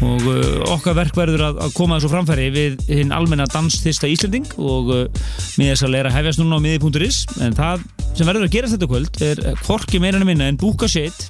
og 0.00 0.22
uh, 0.30 0.74
okkar 0.76 0.96
verk 0.96 1.16
verður 1.18 1.44
að, 1.50 1.58
að 1.66 1.74
koma 1.76 1.98
þessu 1.98 2.12
framfæri 2.12 2.46
við 2.54 2.84
hinn 2.88 3.12
almenna 3.12 3.44
dansþista 3.52 4.08
Íslending. 4.08 4.46
Og 4.56 4.92
uh, 4.94 5.02
með 5.60 5.74
þess 5.74 5.86
að 5.86 5.94
læra 5.96 6.14
hefjast 6.14 6.40
núna 6.40 6.56
á 6.56 6.64
miði.is 6.64 7.24
en 7.44 7.56
það 7.58 7.84
sem 8.14 8.26
verður 8.26 8.46
að 8.46 8.54
gerast 8.54 8.76
þetta 8.76 8.90
kvöld 8.90 9.20
er 9.26 9.42
hvorki 9.66 10.00
meira 10.02 10.20
en 10.20 10.28
minna 10.28 10.48
en 10.50 10.60
búka 10.60 10.88
sitt 10.90 11.28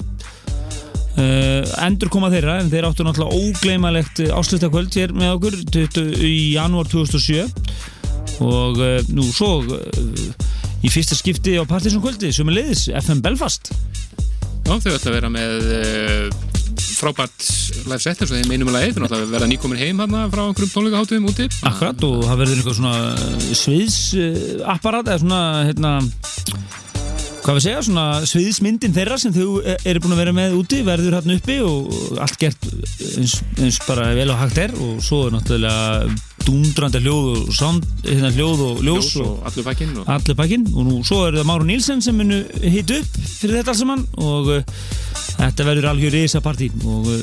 Uh, 1.19 1.67
endur 1.83 2.09
koma 2.09 2.29
þeirra 2.31 2.61
en 2.63 2.69
þeir 2.71 2.87
áttu 2.87 3.03
náttúrulega 3.05 3.35
ógleymalegt 3.35 4.21
áslita 4.31 4.69
kvöld 4.71 4.95
hér 4.95 5.11
með 5.13 5.33
okkur 5.35 5.57
20, 5.75 6.13
í 6.23 6.37
janúar 6.55 6.87
2007 6.89 7.43
og 8.47 8.79
uh, 8.79 9.01
nú 9.11 9.27
svo 9.27 9.59
í 10.81 10.93
fyrsta 10.93 11.19
skipti 11.19 11.59
á 11.59 11.67
Partiðsson 11.67 12.05
kvöldi 12.05 12.31
sem 12.33 12.49
er 12.49 12.61
leiðis, 12.61 12.87
FM 13.03 13.25
Belfast 13.27 13.73
Já, 14.71 14.77
þau 14.79 14.93
ætla 14.95 15.11
að 15.11 15.15
vera 15.17 15.29
með 15.35 15.65
uh, 15.75 16.51
frábært 16.79 17.47
live 17.91 18.05
set 18.05 18.21
eins 18.23 18.31
og 18.31 18.37
þeim 18.37 18.53
einum 18.55 18.69
að 18.71 18.77
leið, 18.77 19.01
ætla 19.03 19.19
að 19.19 19.33
vera 19.33 19.49
nýkomin 19.51 19.81
heim 19.81 19.99
hérna 19.99 20.21
frá 20.31 20.45
einhverjum 20.45 20.71
tónleikaháttuðum 20.77 21.27
úti. 21.27 21.47
Akkurat 21.67 22.05
og 22.07 22.21
það 22.29 22.39
verður 22.45 22.61
eitthvað 22.61 22.77
svona 22.79 23.57
sviðsapparat 23.65 25.11
eða 25.11 25.23
svona 25.25 25.41
hérna 25.67 25.93
hvað 27.41 27.59
við 27.59 27.65
segja, 27.65 27.83
svona 27.89 28.07
sviðsmyndin 28.31 28.95
þeirra 28.95 29.19
sem 29.19 29.35
þau 29.35 29.59
eru 29.67 30.05
búin 30.05 30.15
að 30.15 30.23
vera 30.23 30.37
með 30.39 30.57
úti 30.61 30.85
verður 30.87 31.19
hérna 31.19 31.39
uppi 31.41 31.59
og 31.67 32.23
allt 32.23 32.39
gert 32.39 32.71
eins, 32.71 33.41
eins 33.59 33.83
bara 33.89 34.13
vel 34.15 34.31
og 34.31 34.39
hægt 34.45 34.63
er. 34.69 34.79
Og 34.79 35.03
svo 35.03 35.25
er 35.27 35.35
náttúrulega 35.35 36.30
dundrandi 36.47 37.03
hljóð 37.05 37.29
og 37.33 37.53
sound, 37.55 37.87
hérna, 38.07 38.31
hljóð 38.35 38.65
og 38.67 38.83
ljós, 38.87 39.13
Ljós 39.15 39.25
og 39.25 39.47
allur 39.51 39.67
pakkinn 39.67 39.95
og 40.01 40.35
pakkin 40.39 40.67
og 40.75 40.87
nú 40.89 40.99
svo 41.07 41.23
er 41.29 41.39
það 41.41 41.49
Máru 41.51 41.69
Nílsen 41.69 42.03
sem 42.05 42.17
munu 42.17 42.43
hit 42.63 42.93
upp 42.97 43.19
fyrir 43.27 43.61
þetta 43.61 43.75
alls 43.75 43.83
saman 43.85 44.05
og 44.21 44.53
uh, 44.57 44.85
þetta 45.37 45.69
verður 45.69 45.91
algjör 45.93 46.17
risa 46.17 46.43
partí 46.45 46.71
og 46.85 47.11
uh, 47.11 47.21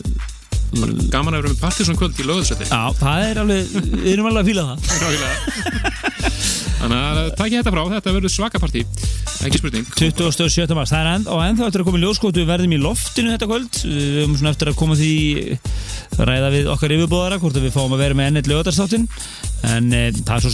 gaman 1.12 1.38
að 1.38 1.42
vera 1.42 1.54
með 1.54 1.64
Partiðsson 1.64 1.98
kvöld 2.00 2.22
í 2.22 2.28
löðsætti 2.28 2.70
já, 2.70 2.82
það 3.00 3.26
er 3.32 3.42
alveg, 3.44 3.74
við 4.04 4.14
erum 4.14 4.30
alveg 4.32 4.44
að 4.44 4.52
fíla 4.52 4.70
það 4.70 6.14
Þannig 6.78 6.98
að 6.98 7.30
takk 7.38 7.54
ég 7.54 7.62
þetta 7.64 7.74
frá, 7.74 7.84
þetta 7.96 8.14
verður 8.18 8.34
svaka 8.34 8.62
partí. 8.62 8.84
Ekki 9.48 9.62
spurning. 9.62 9.88
27. 9.98 10.76
mars, 10.78 10.94
það 10.94 11.02
er 11.02 11.10
enn, 11.14 11.28
og 11.34 11.44
ennþá 11.46 11.70
eftir 11.70 11.84
að 11.84 11.90
koma 11.90 12.00
í 12.00 12.04
ljóskótu 12.04 12.42
við 12.42 12.52
verðum 12.52 12.76
í 12.76 12.80
loftinu 12.82 13.34
þetta 13.34 13.50
kvöld. 13.50 13.82
Við 13.88 14.18
höfum 14.22 14.38
svona 14.38 14.54
eftir 14.54 14.72
að 14.72 14.80
koma 14.82 14.98
því 14.98 15.12
ræða 16.28 16.54
við 16.54 16.72
okkar 16.74 16.96
yfirbúðara 16.98 17.42
hvort 17.42 17.60
við 17.62 17.74
fáum 17.76 17.98
að 17.98 18.04
vera 18.06 18.18
með 18.18 18.32
ennett 18.32 18.52
lögadarstáttinn 18.52 19.08
en 19.68 19.90
e, 19.94 20.04
það 20.22 20.36
er 20.38 20.46
svo 20.46 20.54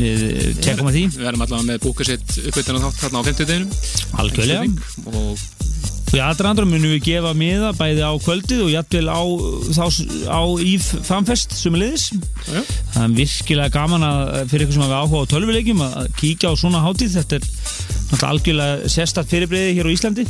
við 0.00 0.22
eh, 0.26 0.52
tekum 0.64 0.90
að 0.90 0.98
því. 0.98 1.06
Við 1.14 1.24
verðum 1.26 1.46
allavega 1.46 1.68
með 1.68 1.82
búka 1.84 2.06
sitt 2.08 2.36
uppveitan 2.42 2.82
þátt 2.84 3.02
þarna 3.04 3.22
á 3.22 3.28
50 3.30 3.50
deginum 3.50 4.20
algjörlega 4.20 4.62
og 5.10 5.59
og 6.10 6.16
í 6.18 6.22
aðra 6.24 6.52
munum 6.66 6.90
við 6.90 7.04
gefa 7.06 7.30
miða 7.38 7.70
bæði 7.78 8.02
á 8.02 8.12
kvöldið 8.18 8.64
og 8.64 8.72
jafnvel 8.72 9.06
á, 9.06 9.22
þá, 9.76 9.84
á 10.26 10.42
Íf 10.66 10.88
Fanfest 11.06 11.54
sem 11.54 11.76
er 11.76 11.84
liðis 11.84 12.08
já, 12.50 12.62
það 12.96 13.04
er 13.04 13.14
virkilega 13.20 13.74
gaman 13.76 14.06
að 14.08 14.50
fyrir 14.50 14.66
ykkur 14.66 14.76
sem 14.78 14.84
hafa 14.86 15.02
áhuga 15.04 15.22
á 15.22 15.30
tölvuleikjum 15.30 15.84
að 15.86 16.10
kíkja 16.18 16.50
á 16.50 16.54
svona 16.58 16.82
hátíð. 16.82 17.14
Þetta 17.20 17.38
er 17.38 17.46
náttúrulega 17.46 18.32
algjörlega 18.32 18.90
sérstætt 18.96 19.30
fyrirbreyði 19.30 19.78
hér 19.78 19.90
á 19.90 19.94
Íslandi. 19.94 20.26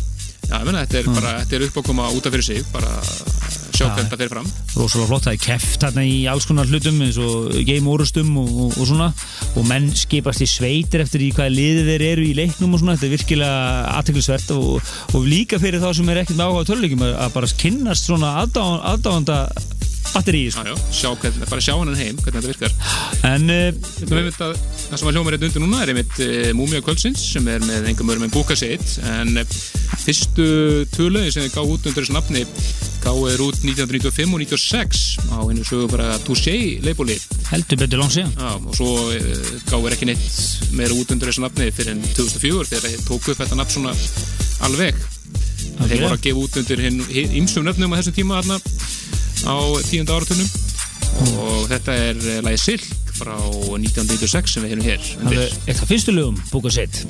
Já, 0.50 0.54
ég 0.58 0.68
meina, 0.68 0.84
þetta 0.84 1.00
er 1.00 1.10
bara 1.14 1.34
þetta 1.40 1.56
er 1.56 1.66
upp 1.70 1.80
að 1.80 1.88
koma 1.88 2.12
út 2.12 2.28
af 2.28 2.36
fyrir 2.36 2.48
sig 2.50 2.70
bara 2.74 3.59
hvernig 3.88 4.10
þetta 4.10 4.20
fer 4.20 4.32
fram. 4.32 4.50
rosalega 4.76 5.08
flott, 5.10 5.26
það 5.26 5.36
er 5.36 5.42
keft 5.44 5.86
hérna 5.86 6.04
í 6.06 6.16
alls 6.30 6.46
konar 6.48 6.70
hlutum 6.70 7.00
eins 7.06 7.18
og 7.20 7.56
game 7.68 7.90
orustum 7.90 8.30
og, 8.42 8.50
og, 8.50 8.76
og 8.76 8.90
svona. 8.90 9.10
Og 9.56 9.66
menn 9.68 9.90
skipast 9.96 10.44
í 10.44 10.48
sveitir 10.50 11.04
eftir 11.04 11.24
í 11.26 11.32
hvaða 11.36 11.54
liði 11.54 11.86
þeir 11.88 12.06
eru 12.12 12.26
í 12.28 12.36
leiknum 12.38 12.76
og 12.76 12.82
svona, 12.82 12.96
þetta 12.96 13.08
er 13.08 13.14
virkilega 13.16 13.60
aðteklisvert 13.96 14.54
og, 14.56 14.94
og 15.16 15.28
líka 15.28 15.60
fyrir 15.62 15.82
þá 15.82 15.90
sem 15.96 16.12
er 16.12 16.22
ekkert 16.22 16.38
með 16.38 16.50
áhuga 16.50 16.64
á 16.64 16.68
töluleikum 16.70 17.06
að, 17.08 17.18
bara 17.36 17.52
kynnast 17.64 18.10
svona 18.10 18.36
aðdáðan, 18.44 19.28
aðdáðanda 20.00 20.14
batteríi 20.14 20.50
sko. 20.50 20.64
já, 20.64 20.74
já, 20.74 20.76
sjá 20.92 21.10
hvernig, 21.20 21.48
bara 21.48 21.62
sjá 21.62 21.74
hann 21.76 21.94
heim 21.94 22.18
hvernig 22.20 22.42
þetta 22.42 22.50
virkar. 22.50 22.72
En 23.28 23.52
uh, 23.52 24.16
einmitt 24.18 24.40
að, 24.42 24.54
það 24.88 25.00
sem 25.00 25.10
að 25.10 25.16
hljóma 25.16 25.34
rétt 25.34 25.44
undir 25.48 25.64
núna 25.64 25.82
er 25.84 25.92
einmitt 25.92 26.20
uh, 26.24 26.50
Múmia 26.56 26.82
Kvöldsins 26.84 27.24
sem 27.34 27.48
er 27.50 27.62
með 27.64 27.90
engum 27.90 28.10
öðrum 28.10 28.26
en 28.26 28.34
Búka 28.34 28.56
sitt 28.58 28.96
en 29.06 29.40
uh, 29.40 29.58
fyrstu 30.04 30.48
töluði 30.94 31.34
sem 31.34 31.46
þið 31.46 31.54
gáðu 31.54 31.76
út 31.76 31.90
undir 31.90 32.04
þessu 32.06 32.16
nafni 32.16 32.44
gáðu 33.00 33.28
er 33.30 33.44
út 33.44 33.62
1995 33.64 34.34
og 34.34 34.42
96 34.42 35.04
á 35.32 35.38
einu 35.40 35.64
sögu 35.64 35.86
bara 35.92 36.18
Touché 36.26 36.56
leifbóli 36.84 37.16
heldur 37.48 37.80
betur 37.80 38.02
langt 38.02 38.16
síðan. 38.16 38.34
Já, 38.36 38.50
og 38.58 38.76
svo 38.76 38.90
gáðu 39.70 39.88
er 39.88 39.96
ekki 39.96 40.10
neitt 40.10 40.74
meira 40.76 40.96
út 40.96 41.14
undir 41.14 41.30
þessu 41.30 41.46
nafni 41.46 41.70
fyrir 41.72 41.94
en 41.94 42.04
2004 42.12 42.68
þegar 42.74 42.90
þeir 42.90 43.06
tóku 43.08 43.32
upp 43.32 43.40
þetta 43.40 43.60
nafn 43.60 43.76
svona 43.78 43.96
alveg. 44.68 45.00
Þeir 45.80 46.02
voru 46.02 46.16
að 46.18 46.24
gefa 46.26 46.42
út 46.44 46.58
undir 46.60 46.82
hinn 46.84 47.00
ymsum 47.40 47.64
nöfnum 47.64 47.94
á 49.46 49.56
tíunda 49.88 50.16
áratunum 50.18 50.48
og 51.40 51.68
þetta 51.70 51.96
er 52.08 52.20
uh, 52.20 52.38
lagi 52.46 52.60
Silk 52.64 52.86
frá 53.20 53.36
1996 53.36 54.54
sem 54.56 54.64
við 54.64 54.76
erum 54.76 54.88
hér 54.88 55.08
það 55.10 55.40
er 55.44 55.58
eitt 55.66 55.82
af 55.82 55.90
fyrstu 55.90 56.16
lögum 56.16 56.40
búka 56.52 56.72
sett, 56.72 57.02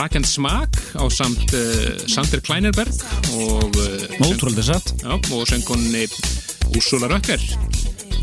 Kraken 0.00 0.24
Smak 0.24 0.78
á 0.96 1.04
samt 1.12 1.50
uh, 1.52 1.90
Sander 2.08 2.40
Kleinerberg 2.40 2.88
og, 3.36 3.74
uh, 3.76 4.14
satt 4.64 4.94
já, 4.96 5.12
og 5.12 5.42
söngkonni 5.44 6.06
Úrsula 6.72 7.10
Rökker. 7.10 7.42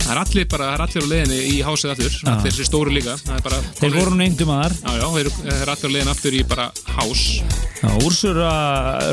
Það 0.02 0.10
er 0.10 0.22
allir 0.24 0.48
bara, 0.50 0.72
það 0.72 0.74
er 0.74 0.84
allir 0.88 1.06
á 1.06 1.10
leiðinni 1.12 1.38
í 1.52 1.60
hásið 1.68 1.92
aftur, 1.94 2.16
allir 2.32 2.48
þessi 2.48 2.66
stóru 2.66 2.96
líka. 2.96 3.14
Það 3.22 3.36
er 3.36 3.46
bara... 3.46 3.60
Þeir 3.78 3.94
voru 3.94 4.16
aðar 4.56 4.78
Já, 4.80 4.90
já, 4.98 5.06
þeir, 5.20 5.30
þeir 5.36 5.54
eru 5.60 5.76
allir 5.76 5.86
á 5.86 5.94
leiðinni 5.94 6.14
aftur 6.16 6.40
í 6.40 6.42
bara 6.50 6.68
hás. 6.96 7.24
Já, 7.84 7.88
Úrsura 8.08 8.52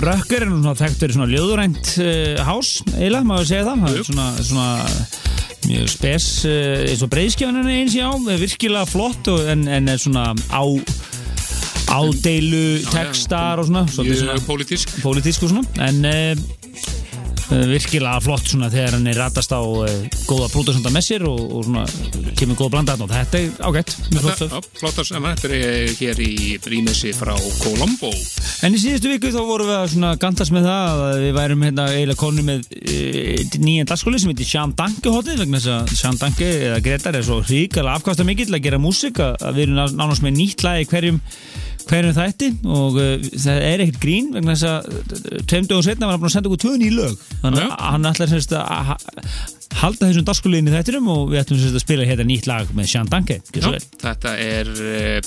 Rökker 0.07 0.47
er 0.47 0.55
svona 0.55 0.77
þekkt 0.81 1.05
verið 1.05 1.19
svona 1.19 1.31
ljóðurænt 1.35 1.93
uh, 1.99 2.43
hás, 2.49 2.73
eiginlega, 2.95 3.29
maður 3.29 3.51
segja 3.53 3.69
það 3.69 3.85
það 3.85 4.01
er 4.01 4.09
svona, 4.09 4.31
svona 4.49 4.71
mjög 5.65 5.87
spes 5.89 6.25
eins 6.45 7.05
og 7.05 7.13
breyðskjáðan 7.13 7.63
henni 7.63 7.77
eins 7.83 7.95
já, 7.97 8.09
er 8.13 8.41
virkilega 8.41 8.89
flott 8.89 9.31
en, 9.53 9.69
en 9.69 9.93
er 9.93 10.01
svona 10.01 10.31
á 10.53 10.65
ádeilu 11.95 12.65
textar 12.91 13.63
og 13.63 13.71
svona, 13.71 13.87
svona 13.95 14.39
pólitísk. 14.49 14.99
pólitísku 15.05 15.51
svona 15.53 15.89
en 15.89 16.05
uh, 16.09 16.37
virkilega 17.69 18.19
flott 18.25 18.49
svona 18.49 18.71
þegar 18.73 18.95
hann 18.97 19.07
er 19.11 19.19
ratast 19.21 19.53
á 19.53 19.61
uh, 19.61 19.85
góða 20.27 20.49
brútasönda 20.53 20.91
með 20.95 21.05
sér 21.07 21.25
og, 21.29 21.41
og 21.59 21.67
svona 21.69 21.85
kemur 22.39 22.57
góða 22.59 22.73
blanda 22.73 22.97
og 23.05 23.11
þetta 23.13 23.41
er 23.41 23.59
ágætt, 23.69 23.93
Þetta, 24.15 24.61
flottar 24.81 25.07
þetta 25.13 25.51
er 25.53 25.93
hér 25.99 26.23
í 26.25 26.57
rýmissi 26.65 27.13
frá 27.15 27.35
Colombo. 27.61 28.11
En 28.65 28.75
í 28.75 28.81
síðustu 28.81 29.11
viku 29.13 29.31
þá 29.35 29.41
vorum 29.45 29.69
við 29.69 29.77
að 29.77 29.91
svona 29.93 30.13
gantast 30.23 30.55
með 30.55 30.67
það 30.71 31.03
að 31.05 31.19
við 31.25 31.35
værum 31.37 31.65
hérna 31.67 31.85
eiginlega 31.93 32.21
konu 32.25 32.45
með 32.47 32.65
e, 32.81 32.97
nýjan 33.61 33.91
dagskóli 33.91 34.23
sem 34.23 34.33
heitir 34.33 34.49
Sján 34.49 34.73
Danke 34.79 35.13
hotið 35.13 35.43
vegna 35.45 35.61
þess 35.61 35.75
að 35.77 35.95
Sján 36.01 36.21
Danke 36.23 36.49
eða 36.71 36.81
Gretar 36.87 37.19
er 37.21 37.27
svo 37.29 37.39
ríkala 37.45 37.99
afkvæmsta 37.99 38.27
mikill 38.27 38.49
að 38.57 38.65
gera 38.67 38.81
músik 38.83 39.21
að, 39.23 39.37
við 39.59 39.67
erum 39.69 39.79
ná- 39.83 39.97
nánast 40.01 40.25
með 40.25 40.39
nýtt 40.41 40.65
lag 40.67 40.81
í 40.83 40.89
hverjum 40.91 41.21
hverjum 41.91 42.15
þætti 42.17 42.49
og 42.65 42.97
uh, 43.01 43.27
það 43.45 43.59
er 43.69 43.83
ekkert 43.85 44.01
grín 44.05 44.31
vegna 44.35 44.55
þess 44.55 44.69
að 44.71 44.89
uh, 44.95 45.43
tveim 45.51 45.69
dögum 45.71 45.85
setna 45.87 46.09
var 46.09 46.15
hann 46.17 46.23
búin 46.25 46.31
að 46.31 46.37
senda 46.39 46.51
okkur 46.51 46.63
tvö 46.65 46.73
ný 46.81 46.89
lög. 46.95 47.21
Þannig 47.43 47.67
að 47.69 47.85
hann 47.91 48.09
ætlar 48.13 48.33
semst 48.33 48.55
að 48.57 48.91
ha- 48.91 48.99
halda 49.83 50.09
þessum 50.09 50.27
dagskóliðin 50.29 50.71
í 50.71 50.75
þættinum 50.77 51.09
og 51.13 51.23
við 51.33 51.43
ætlum 51.43 51.61
semst 51.61 51.79
að 51.81 51.85
spila 51.85 52.09
hérna 52.09 52.27
nýtt 52.29 52.47
lag 52.51 52.71
með 52.79 52.91
Sján 52.93 53.09
Danke 53.11 53.41
þetta 54.05 54.35
er 54.41 54.71
uh, 54.71 55.19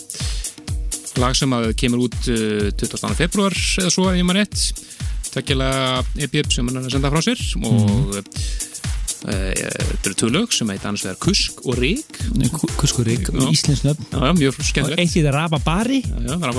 lag 1.21 1.33
sem 1.37 1.53
að 1.57 1.71
kemur 1.81 2.05
út 2.07 2.17
uh, 2.31 2.69
22. 2.77 3.13
februar 3.21 3.55
eða 3.81 3.91
svo 3.93 4.07
ef 4.11 4.17
ég 4.19 4.27
maður 4.27 4.43
rétt. 4.45 4.85
Tekkilega 5.33 6.03
EP 6.23 6.37
sem 6.49 6.65
hann 6.69 6.79
er 6.79 6.87
að 6.87 6.93
senda 6.95 7.11
frá 7.13 7.21
sér 7.25 7.41
og 7.67 8.15
uh, 8.17 8.21
þetta 9.23 10.07
eru 10.09 10.17
tvö 10.21 10.29
lög 10.33 10.53
sem 10.55 10.69
heit 10.71 10.85
annars 10.85 11.05
vegar 11.07 11.17
Kusk 11.23 11.63
og 11.65 11.77
Rík 11.79 12.19
Kuskurík, 12.77 13.29
Já. 13.33 13.47
íslensnöfn 13.49 14.05
já, 14.11 14.19
já, 14.21 14.33
mjög 14.37 14.59
og 14.59 14.67
skemmtilegt 14.67 15.01
eitt 15.01 15.15
það 15.17 15.33
Rababari. 15.33 15.99
Bara 16.07 16.53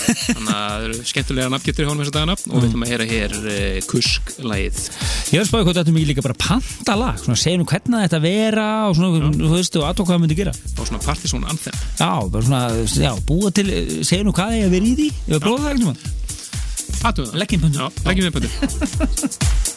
þannig 0.36 0.52
að 0.54 0.60
það 0.60 0.84
eru 0.86 0.98
skemmtilega 1.10 1.52
nafngjötur 1.54 1.84
í 1.84 1.88
honum 1.90 2.04
þess 2.04 2.12
að 2.12 2.18
dagana. 2.18 2.36
Og 2.50 2.56
við 2.60 2.68
ætlum 2.68 2.84
að 2.86 2.92
heyra 2.92 3.08
hér 3.10 3.34
uh, 3.40 3.80
Kusk-lagið 3.90 4.78
Ég 5.30 5.34
var 5.34 5.44
að 5.44 5.50
spáði 5.50 5.66
hvað 5.66 5.80
þetta 5.80 5.94
mikið 5.96 6.10
líka 6.10 6.26
bara 6.26 6.38
panta 6.40 6.96
lag 6.98 7.24
nú 7.60 7.66
hvernig 7.70 8.16
að 8.18 8.24
vera 8.26 8.68
og 8.90 8.96
svona, 8.98 9.32
þú 9.36 9.50
veist, 9.54 9.80
og 9.80 9.88
aðtók 9.88 10.08
hvað 10.08 10.16
það 10.16 10.22
myndi 10.24 10.38
gera. 10.40 10.54
Og 10.76 10.88
svona 10.88 11.02
partysón 11.04 11.46
anthem. 11.50 11.82
Já, 12.00 12.12
bara 12.34 12.46
svona, 12.46 12.62
já, 13.06 13.12
búa 13.28 13.52
til 13.54 13.68
segja 14.06 14.26
nú 14.26 14.34
hvað 14.34 14.54
það 14.54 14.62
er 14.62 14.70
að 14.70 14.74
vera 14.78 14.90
í 14.90 14.96
því. 14.98 15.10
Að 15.30 15.44
prófa 15.46 15.66
það 15.66 15.74
leggjum 18.10 18.26
við 18.26 18.34
pöndu 18.36 18.50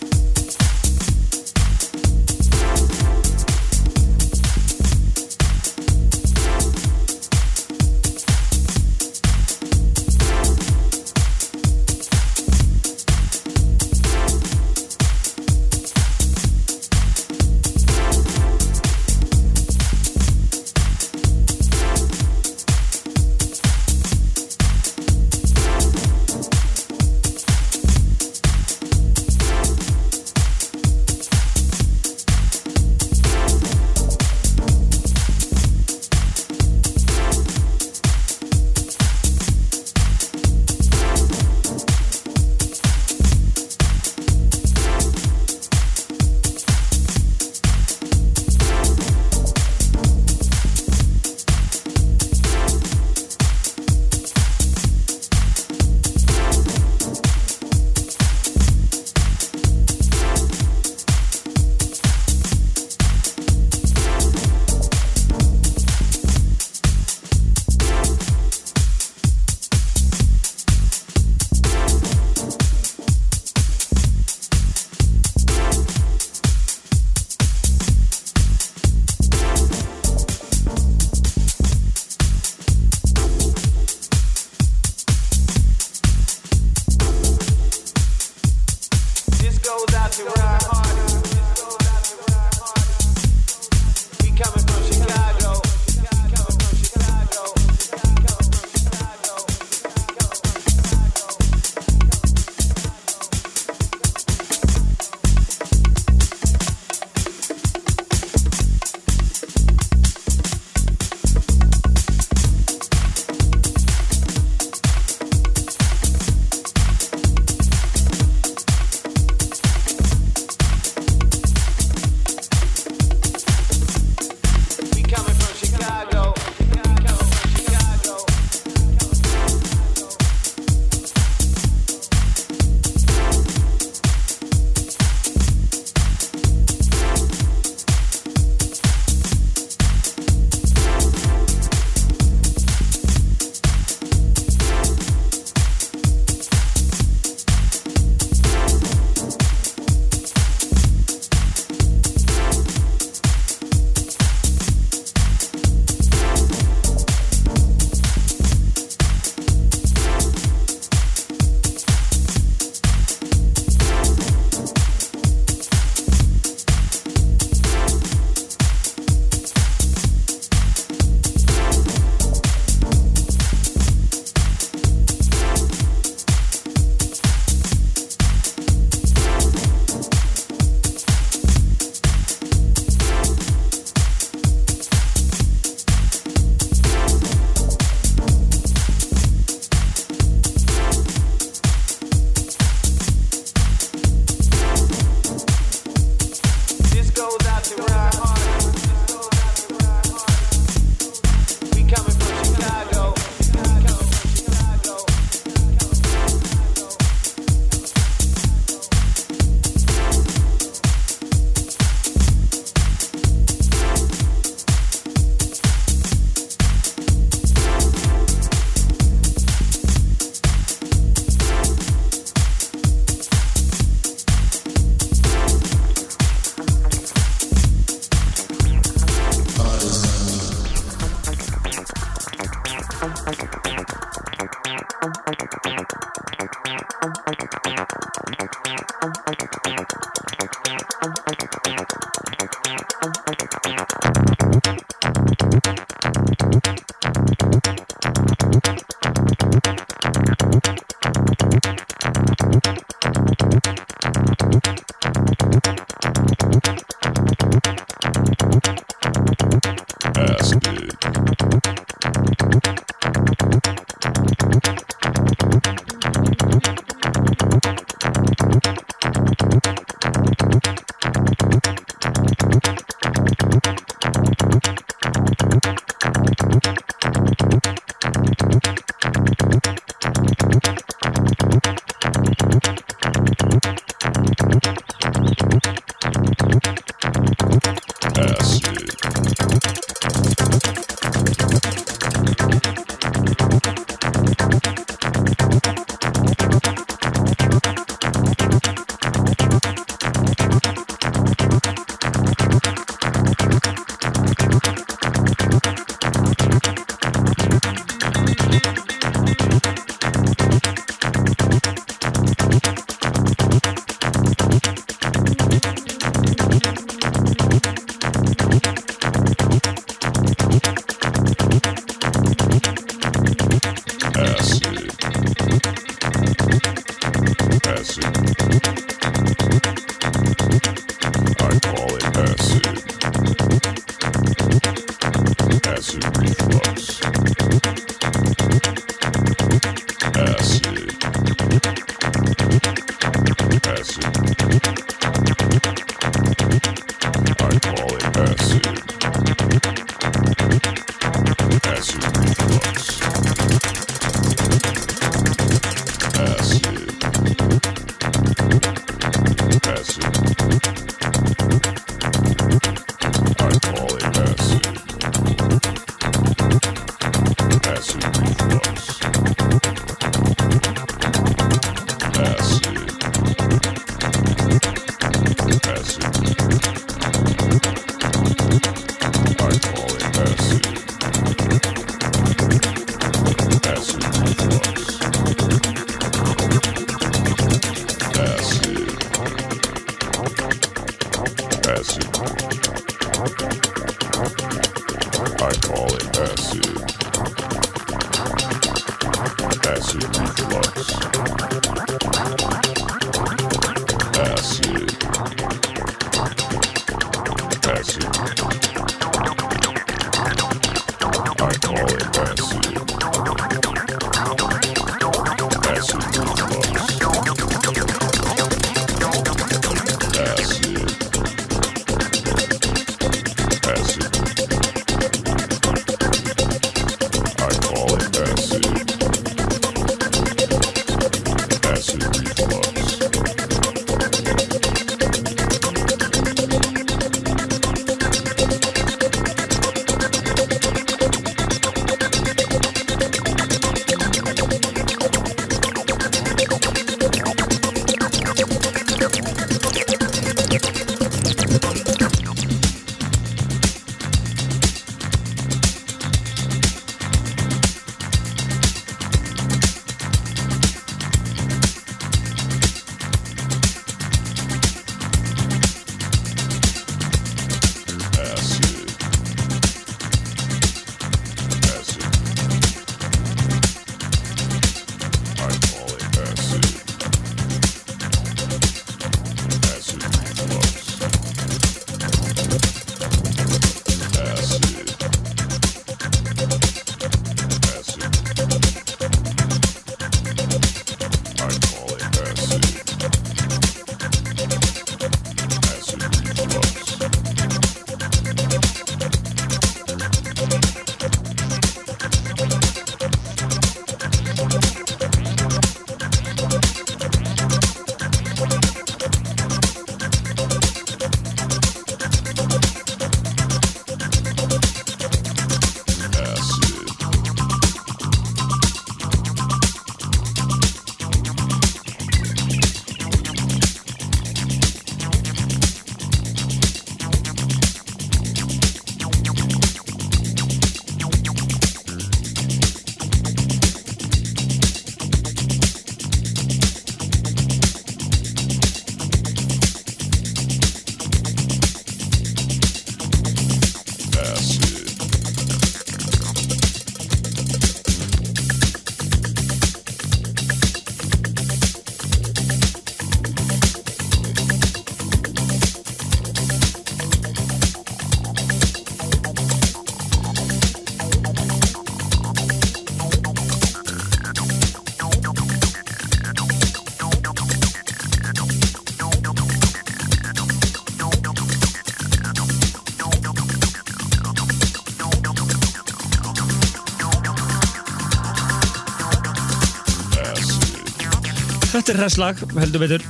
Þetta 581.83 581.97
er 581.97 581.97
hresslag, 581.99 582.41
heldur 582.55 582.79
betur. 582.79 583.01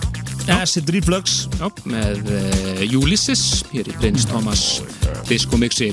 Acid 0.49 0.87
Reflux. 0.89 1.33
Já, 1.59 1.67
með 1.85 2.23
uh, 2.25 2.95
Ulysses 2.97 3.59
hér 3.69 3.85
í 3.85 3.93
Prins 3.99 4.23
Thomas 4.25 4.63
Disco 5.27 5.59
Mixi 5.61 5.91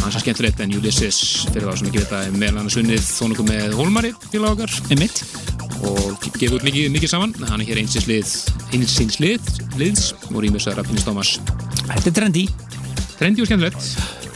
hans 0.00 0.16
er 0.18 0.24
skemmtilegt 0.24 0.58
en 0.64 0.72
Ulysses 0.74 1.20
fyrir 1.52 1.68
þá 1.68 1.76
sem 1.78 1.92
ekki 1.92 2.00
vita 2.00 2.24
er 2.26 2.32
meðal 2.34 2.64
annars 2.64 2.74
unnið 2.80 3.04
þónungum 3.06 3.46
með 3.52 3.76
Hólmari 3.78 4.10
til 4.32 4.40
okkar. 4.48 4.74
Einmitt. 4.90 5.20
Og 5.86 6.08
út 6.18 6.66
mikið, 6.66 6.88
mikið 6.96 7.12
saman. 7.12 7.36
Hann 7.52 7.62
er 7.62 7.70
hér 7.70 7.82
einsins 7.84 8.08
lið 8.10 8.32
einsins 8.74 9.20
lið, 9.22 9.52
liðs 9.78 10.08
og 10.32 10.40
rýmisar 10.42 10.80
af 10.82 10.90
Prins 10.90 11.06
Thomas. 11.06 11.36
Þetta 11.84 12.10
er 12.10 12.16
trendi 12.16 12.48
trendi 13.12 13.44
og 13.44 13.52
skemmtilegt. 13.52 13.92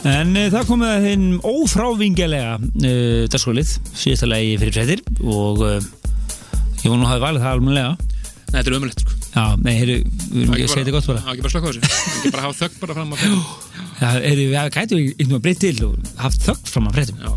En 0.07 0.31
uh, 0.39 0.47
það 0.55 0.71
komið 0.71 0.93
að 0.93 1.09
hinn 1.09 1.27
ófrávingjalega 1.51 2.55
uh, 2.63 3.27
dagskólið, 3.27 3.75
síðasta 3.91 4.31
lagi 4.31 4.55
fyrir 4.63 4.79
fréttir 4.79 5.03
og 5.19 5.67
ég 6.83 6.91
vona 6.91 7.07
að 7.07 7.11
hafa 7.13 7.23
valið 7.27 7.45
það 7.45 7.55
almenlega 7.57 7.95
Nei, 8.53 8.59
þetta 8.59 8.69
er 8.69 8.75
ömulegt 8.77 8.99
sko. 9.01 9.15
Já, 9.33 9.43
nei, 9.65 9.71
heyrðu, 9.79 9.93
við 10.29 10.41
erum 10.43 10.51
ekki 10.53 10.65
að 10.67 10.69
segja 10.69 10.83
þetta 10.83 10.91
gott 10.93 11.07
bara 11.09 11.21
Það 11.23 11.29
er 11.29 11.33
ekki 11.33 11.43
bara 11.43 11.53
slökk 11.53 11.63
á 11.65 11.69
þessu. 11.71 11.87
Ekki 12.13 12.31
bara 12.35 12.43
hafa 12.43 12.57
þögg 12.59 12.75
bara 12.83 12.95
fram 12.99 13.13
að 13.15 13.21
fréttum. 13.23 13.39
Já, 14.03 14.09
heyrðu, 14.13 14.43
við 14.51 14.57
gætum 14.75 14.99
einhvern 14.99 15.15
veginn 15.23 15.41
breytt 15.47 15.61
til 15.63 15.87
og 15.87 16.11
haft 16.21 16.45
þögn 16.45 16.69
fram 16.69 16.89
að 16.91 16.99
fréttum. 16.99 17.23
Já, 17.23 17.31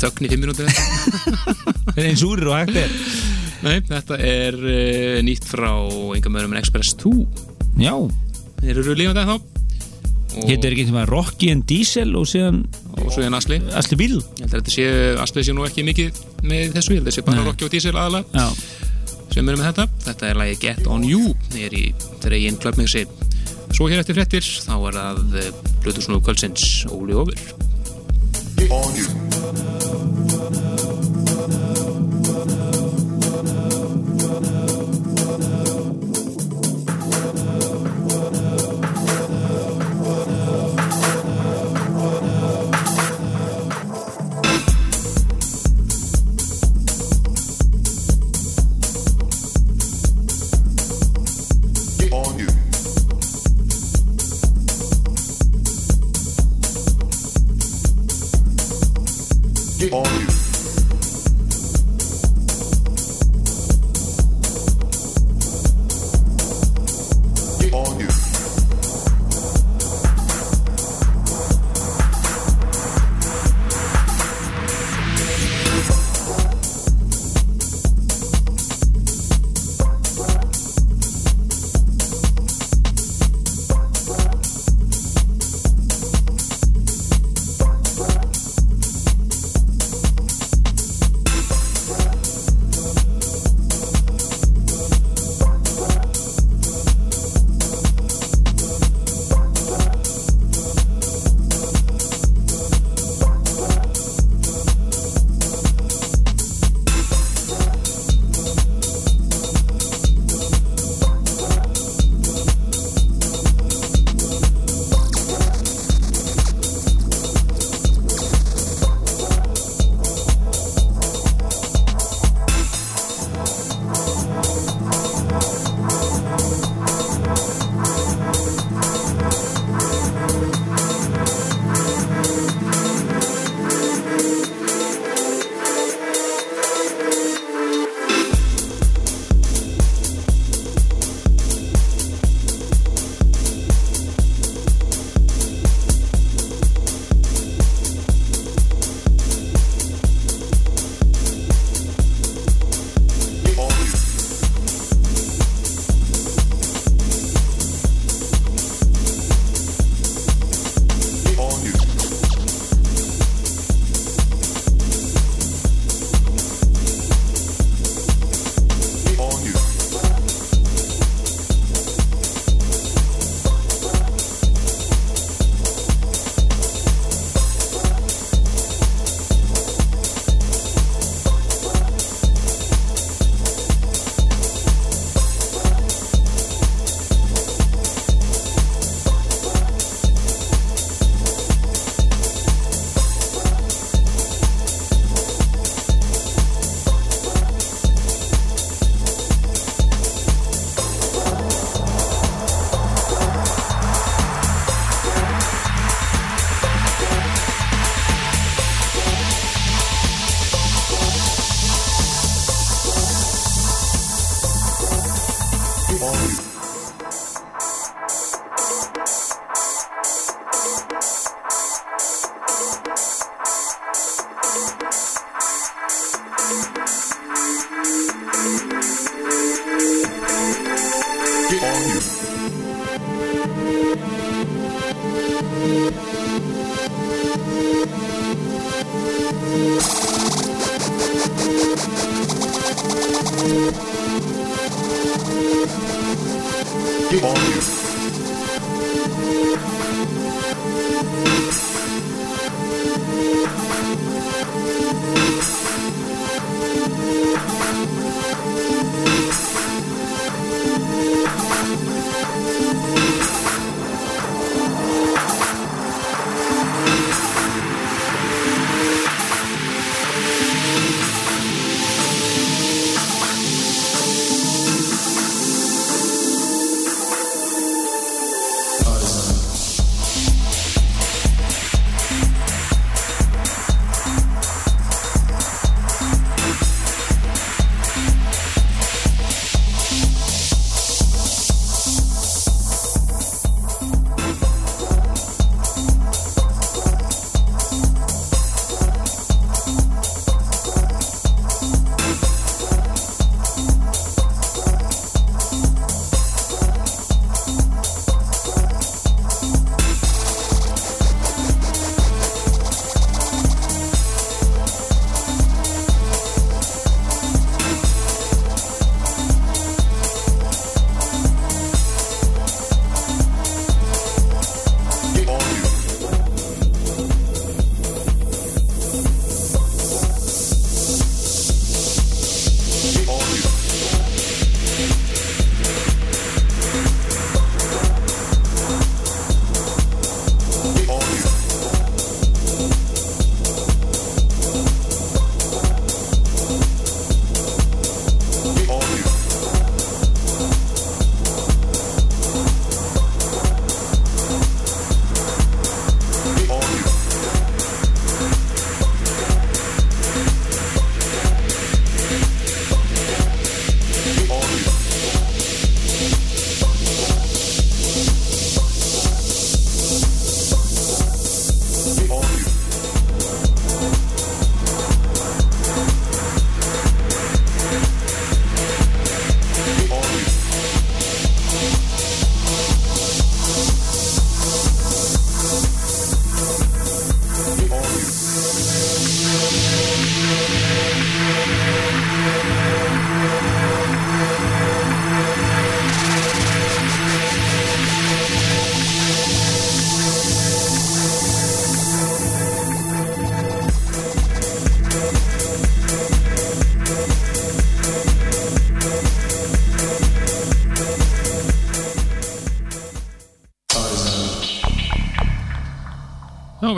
þögn 0.00 0.26
í 0.26 0.30
fimm 0.32 0.42
mínútur 0.42 0.72
Það 0.72 1.92
er 2.02 2.08
eins 2.08 2.24
úrir 2.26 2.50
og 2.50 2.56
hægt 2.58 2.80
er. 2.82 2.96
Nei, 3.68 3.76
þetta 3.86 4.18
er 4.22 4.58
uh, 4.58 5.20
nýtt 5.26 5.46
frá 5.46 5.70
enga 6.18 6.30
möðum 6.34 6.56
en 6.56 6.60
Express 6.60 6.94
2 7.02 7.14
Já, 7.82 7.94
Þeir 8.58 8.82
eru 8.82 8.98
lífandi 8.98 9.24
þá 9.30 9.36
og, 9.38 10.44
hétt 10.46 10.66
er 10.66 10.74
ekki 10.74 10.84
einhvern 10.84 10.98
veginn 10.98 11.10
Rocky 11.10 11.48
and 11.54 11.64
Diesel 11.70 12.14
og 12.18 12.26
síðan 12.30 12.60
og 12.98 13.12
svo 13.14 13.22
er 13.24 13.34
Asli. 13.38 13.58
Asli 13.78 13.98
Bíl 13.98 14.16
Ég 14.18 14.42
held 14.44 14.52
að 14.52 14.58
þetta 14.60 14.74
sé, 14.74 14.88
Asli 15.22 15.46
sé 15.46 15.54
nú 15.54 15.66
ekki 15.66 15.86
mikið 15.86 16.18
með 16.46 16.74
þessu, 16.76 16.94
ég 16.94 17.00
held 17.00 17.06
að 17.06 17.12
þetta 17.12 17.16
sé 17.18 17.26
bara. 17.26 17.46
Rocky 17.46 17.66
og 17.66 17.72
Diesel 17.74 17.94
aðalega. 17.94 18.42
Já, 18.42 18.67
sem 19.38 19.46
eru 19.52 19.60
með 19.60 19.68
þetta. 19.70 19.84
Þetta 20.08 20.26
er 20.28 20.40
lagi 20.40 20.56
Get 20.64 20.88
On 20.90 21.04
You 21.06 21.30
er 21.54 21.76
í 21.76 21.84
dregin 22.24 22.58
klöpmixi. 22.58 23.04
Svo 23.70 23.86
hér 23.86 24.02
eftir 24.02 24.18
frettir, 24.18 24.42
þá 24.64 24.74
er 24.88 24.98
það 24.98 25.52
Plutusnú 25.84 26.18
Kvöldsins 26.24 26.66
Óli 26.90 27.14
Ófur. 27.14 27.38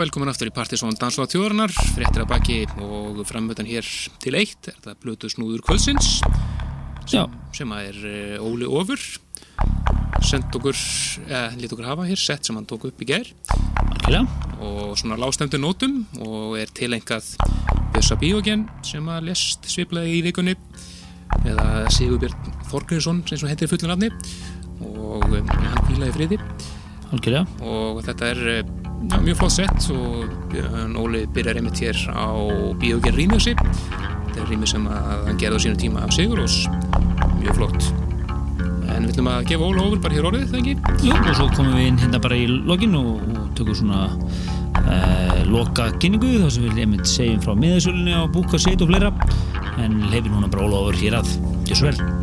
Velkomin 0.01 0.31
aftur 0.31 0.49
í 0.49 0.53
Partisón 0.55 0.95
Dansláð 0.97 1.35
tjóðarnar, 1.35 1.73
fréttir 1.93 2.23
að 2.23 2.29
baki 2.31 2.55
og 2.81 3.19
framötan 3.29 3.67
hér 3.69 3.85
til 4.23 4.33
eitt 4.39 4.71
er 4.71 4.77
þetta 4.79 4.95
Blötu 5.03 5.29
snúður 5.29 5.61
kvöldsins 5.67 6.23
Já, 7.11 7.27
sem 7.53 7.69
að 7.75 7.89
er 7.91 7.99
eh, 8.09 8.41
Óli 8.41 8.65
Ofur. 8.65 9.01
Send 10.25 10.57
okkur, 10.57 10.79
eða 11.27 11.43
lít 11.59 11.75
okkur 11.75 11.89
hafa 11.91 12.07
hér 12.09 12.21
sett 12.21 12.47
sem 12.47 12.57
hann 12.57 12.65
tók 12.69 12.87
upp 12.89 13.03
í 13.03 13.09
ger 13.11 13.29
algjörlega. 13.83 14.25
og 14.65 14.97
svona 14.97 15.19
lágstemdu 15.21 15.61
nótum 15.61 16.01
og 16.25 16.57
er 16.61 16.73
tilengað 16.73 17.35
Bjössa 17.93 18.17
Bíogen 18.21 18.65
sem 18.87 19.05
að 19.05 19.29
lest 19.29 19.69
sviplaði 19.69 20.17
í 20.17 20.25
vikunni 20.25 20.57
eða 21.45 21.85
Sigurbjörn 21.93 22.61
Þorgrinsson 22.71 23.21
sem 23.29 23.41
svo 23.41 23.51
hendir 23.51 23.69
fullu 23.69 23.91
nafni 23.91 24.09
og 24.81 25.29
um, 25.29 25.41
hann 25.45 25.83
hvílaði 25.89 26.15
friði. 26.17 26.41
Algjörlega. 27.11 27.45
og 27.67 28.05
þetta 28.07 28.33
er 28.33 28.47
eh, 28.49 28.70
mjög 29.25 29.37
flott 29.37 29.53
sett 29.53 29.89
og 29.93 30.31
Björn 30.51 30.95
Óli 30.97 31.25
byrjar 31.33 31.59
einmitt 31.59 31.81
hér 31.81 31.97
á 32.09 32.29
Bíogen 32.81 33.15
rýmjöksi 33.17 33.53
þetta 33.55 34.39
er 34.41 34.49
rýmjöð 34.49 34.71
sem 34.71 34.87
hann 34.87 35.41
gerði 35.41 35.59
á 35.59 35.63
sínu 35.65 35.79
tíma 35.81 36.05
af 36.05 36.13
Sigurós 36.15 36.55
mjög 37.41 37.59
flott. 37.59 37.89
En 38.91 39.05
við 39.05 39.13
ætlum 39.13 39.29
að 39.31 39.45
gefa 39.51 39.67
Óla 39.67 39.83
Ofur 39.85 40.01
bara 40.03 40.17
hér 40.17 40.27
orðið, 40.29 40.47
það 40.51 40.61
ekki? 40.61 40.73
Jú, 41.07 41.17
og 41.17 41.35
svo 41.37 41.47
komum 41.55 41.77
við 41.77 41.89
inn 41.89 41.99
hérna 42.01 42.23
bara 42.23 42.39
í 42.39 42.47
lokin 42.49 42.97
og, 42.99 43.11
og 43.35 43.45
tökum 43.59 43.77
svona 43.77 44.01
uh, 44.11 45.37
loka 45.51 45.91
kynningu 46.01 46.33
þá 46.41 46.49
sem 46.55 46.67
við 46.67 46.83
einmitt 46.85 47.07
segjum 47.09 47.43
frá 47.43 47.55
miðasölunni 47.57 48.15
á 48.15 48.23
búka 48.31 48.59
set 48.61 48.83
og 48.83 48.91
fleira. 48.91 49.13
En 49.81 50.01
leifir 50.11 50.31
núna 50.31 50.51
bara 50.51 50.67
Óla 50.67 50.83
ofur 50.85 50.99
hér 51.03 51.21
að. 51.21 51.37
Svo 51.71 51.87
vel 51.87 52.20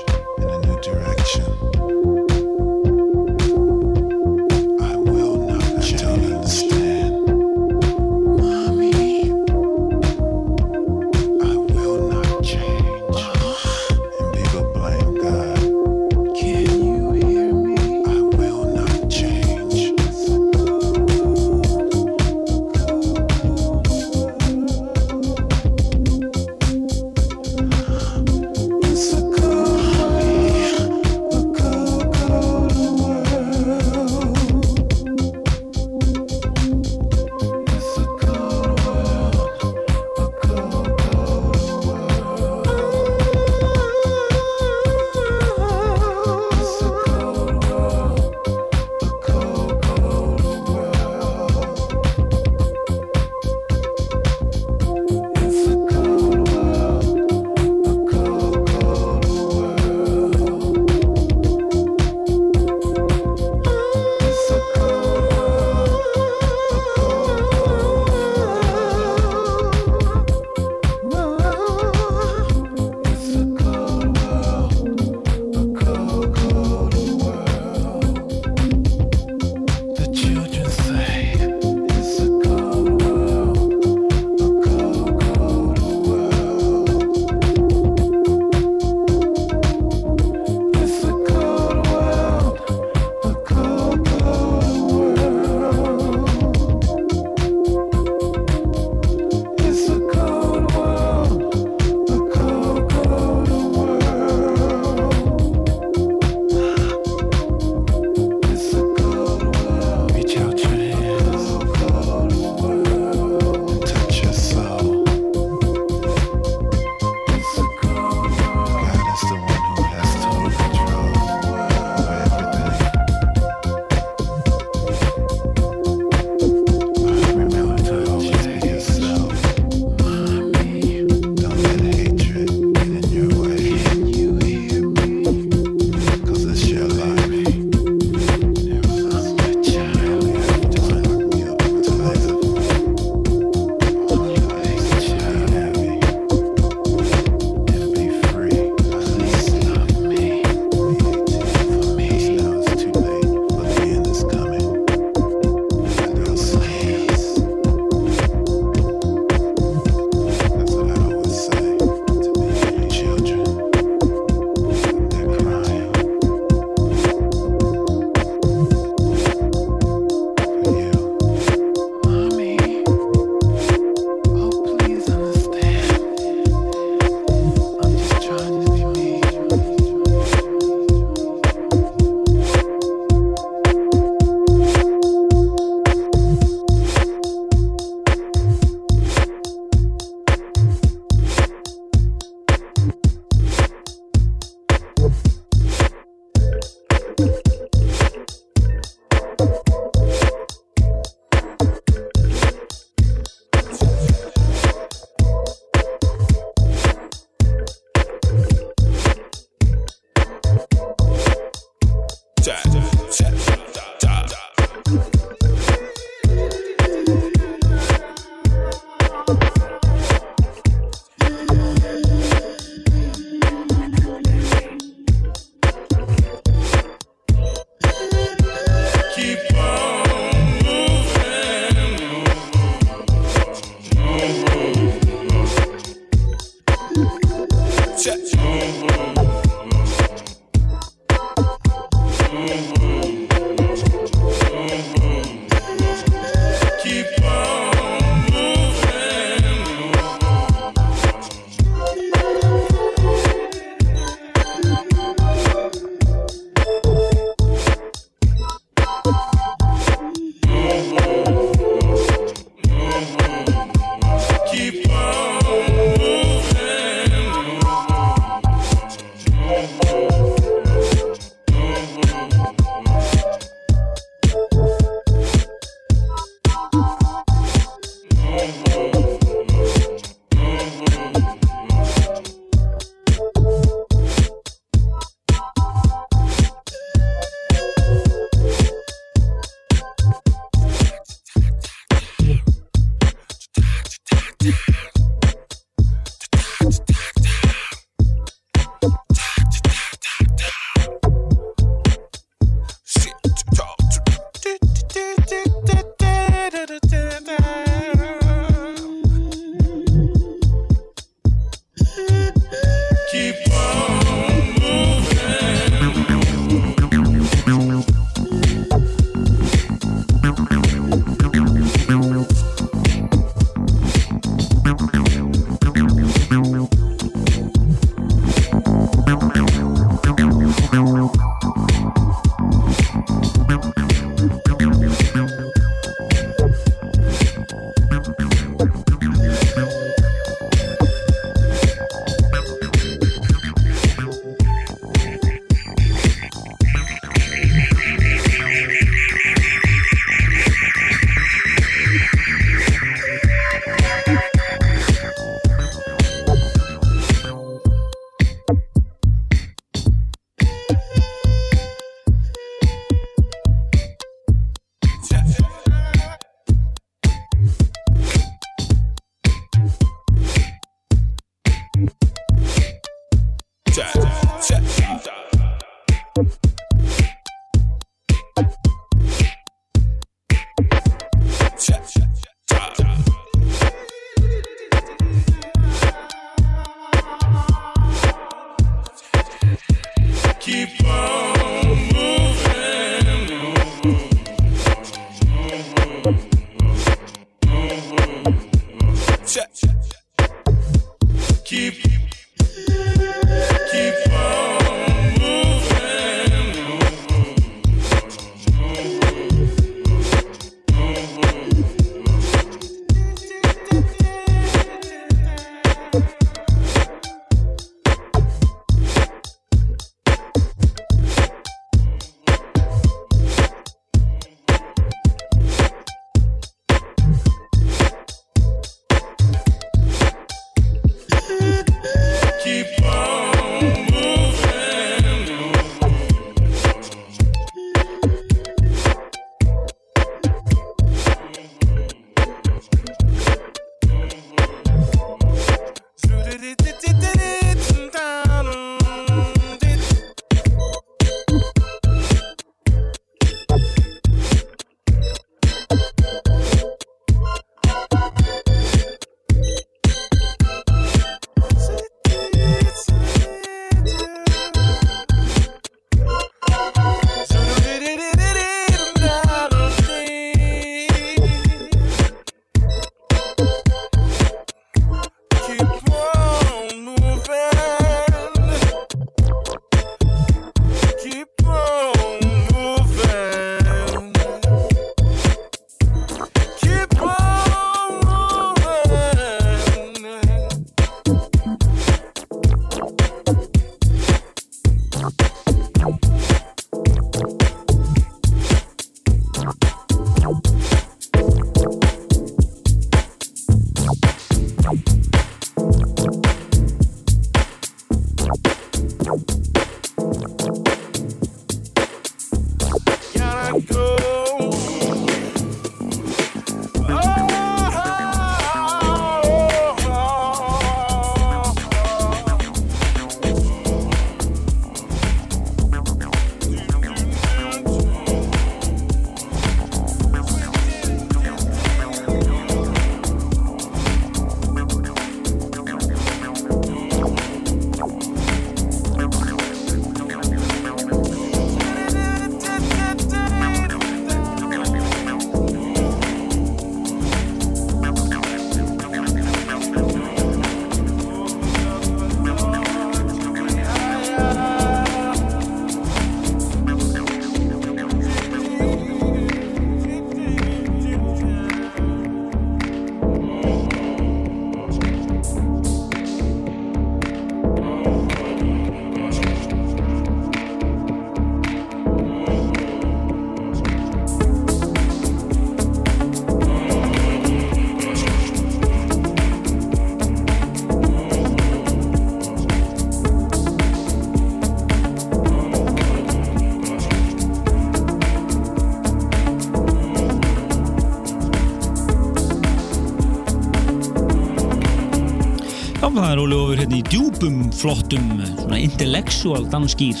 er 596.18 596.24
Óli 596.24 596.34
Ófur 596.34 596.58
hérna 596.58 596.78
í 596.80 596.82
djúpum, 596.88 597.40
flottum, 597.54 598.06
svona 598.40 598.58
intellectual 598.58 599.44
danskýr 599.52 600.00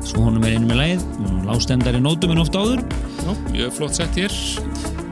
svo 0.00 0.24
honum 0.24 0.44
er 0.48 0.56
einu 0.56 0.70
með 0.70 0.80
leið 0.80 1.02
lástendari 1.44 2.00
nótum 2.00 2.32
en 2.32 2.40
oft 2.42 2.56
áður. 2.56 2.82
Já, 3.20 3.32
mjög 3.52 3.74
flott 3.76 3.98
sett 3.98 4.16
hér 4.16 4.32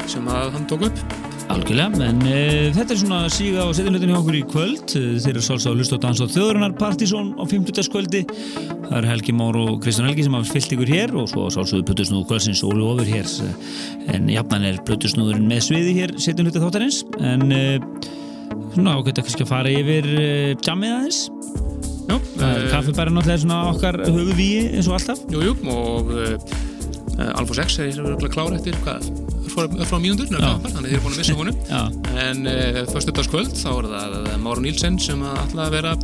sem 0.08 0.30
að 0.32 0.54
hann 0.56 0.68
tók 0.70 0.86
upp. 0.88 1.02
Algjörlega, 1.48 2.04
en 2.04 2.18
e, 2.28 2.40
þetta 2.76 2.92
er 2.92 2.98
svona 3.00 3.18
síga 3.32 3.64
á 3.64 3.68
setjumhlutin 3.72 4.12
hjá 4.12 4.18
okkur 4.18 4.36
í 4.36 4.42
kvöld. 4.48 4.92
Þeir 4.92 5.30
eru 5.30 5.44
sálsá 5.44 5.70
að 5.70 5.80
hlusta 5.80 5.96
á 5.96 6.04
dans 6.04 6.20
á 6.20 6.26
þjóðurinnar 6.28 6.74
partysón 6.80 7.30
á 7.40 7.44
50. 7.48 7.88
kvöldi 7.92 8.24
það 8.88 8.96
er 8.98 9.08
Helgi 9.08 9.34
Már 9.36 9.56
og 9.60 9.78
Kristján 9.84 10.08
Helgi 10.08 10.24
sem 10.26 10.36
hafa 10.36 10.48
fyllt 10.52 10.74
ykkur 10.76 10.92
hér 10.92 11.14
og 11.20 11.28
svo 11.32 11.46
sálsöðu 11.52 11.86
Plutusnúðu 11.88 12.28
kvöldsins 12.28 12.62
Óli 12.68 12.84
Ófur 12.84 13.08
hér. 13.08 13.28
En 14.12 14.28
jafnan 14.32 14.68
er 14.68 14.80
Plutusnúðurinn 14.88 15.48
með 15.48 15.64
sviði 15.70 15.96
hér 16.02 16.14
setjumhlutin 16.16 16.64
þáttarins. 16.64 17.00
En 17.20 17.48
e, 17.52 17.62
svona 18.78 18.94
ákveðt 18.94 19.20
að 19.24 19.42
að 19.42 19.50
fara 19.50 19.74
yfir 19.74 20.06
e, 20.14 20.28
jammið 20.62 20.94
aðeins 20.94 21.20
er 22.09 22.68
kaffibæri 22.72 23.12
náttúrulega 23.12 23.42
svona 23.42 23.59
okkar 23.72 23.98
höfuvíi 24.06 24.60
eins 24.76 24.88
og 24.88 24.96
alltaf. 24.98 25.22
Jú, 25.32 25.42
jú, 25.44 25.55
og 25.72 26.12
uh, 26.14 27.32
Alfa 27.34 27.59
6 27.59 27.78
er 27.84 27.98
örugglega 27.98 28.32
klár 28.32 28.55
eftir 28.56 28.76
hvað, 28.84 29.09
frá 29.50 29.98
mínútur, 30.00 30.30
Já. 30.30 30.55
þannig 30.68 30.92
þeir 30.92 30.94
eru 30.94 31.05
búin 31.05 31.16
að 31.16 31.22
missa 31.22 31.36
honum. 31.38 31.60
Já. 31.72 31.82
En 32.24 32.46
uh, 32.46 32.80
föstudagskvöld, 32.92 33.55
þá 33.59 33.70
er 33.74 33.90
það 33.92 34.32
Máru 34.46 34.64
Nílsen 34.64 35.00
sem 35.02 35.24
að 35.26 35.42
ætla 35.44 35.66
að 35.66 35.76
vera 35.78 35.96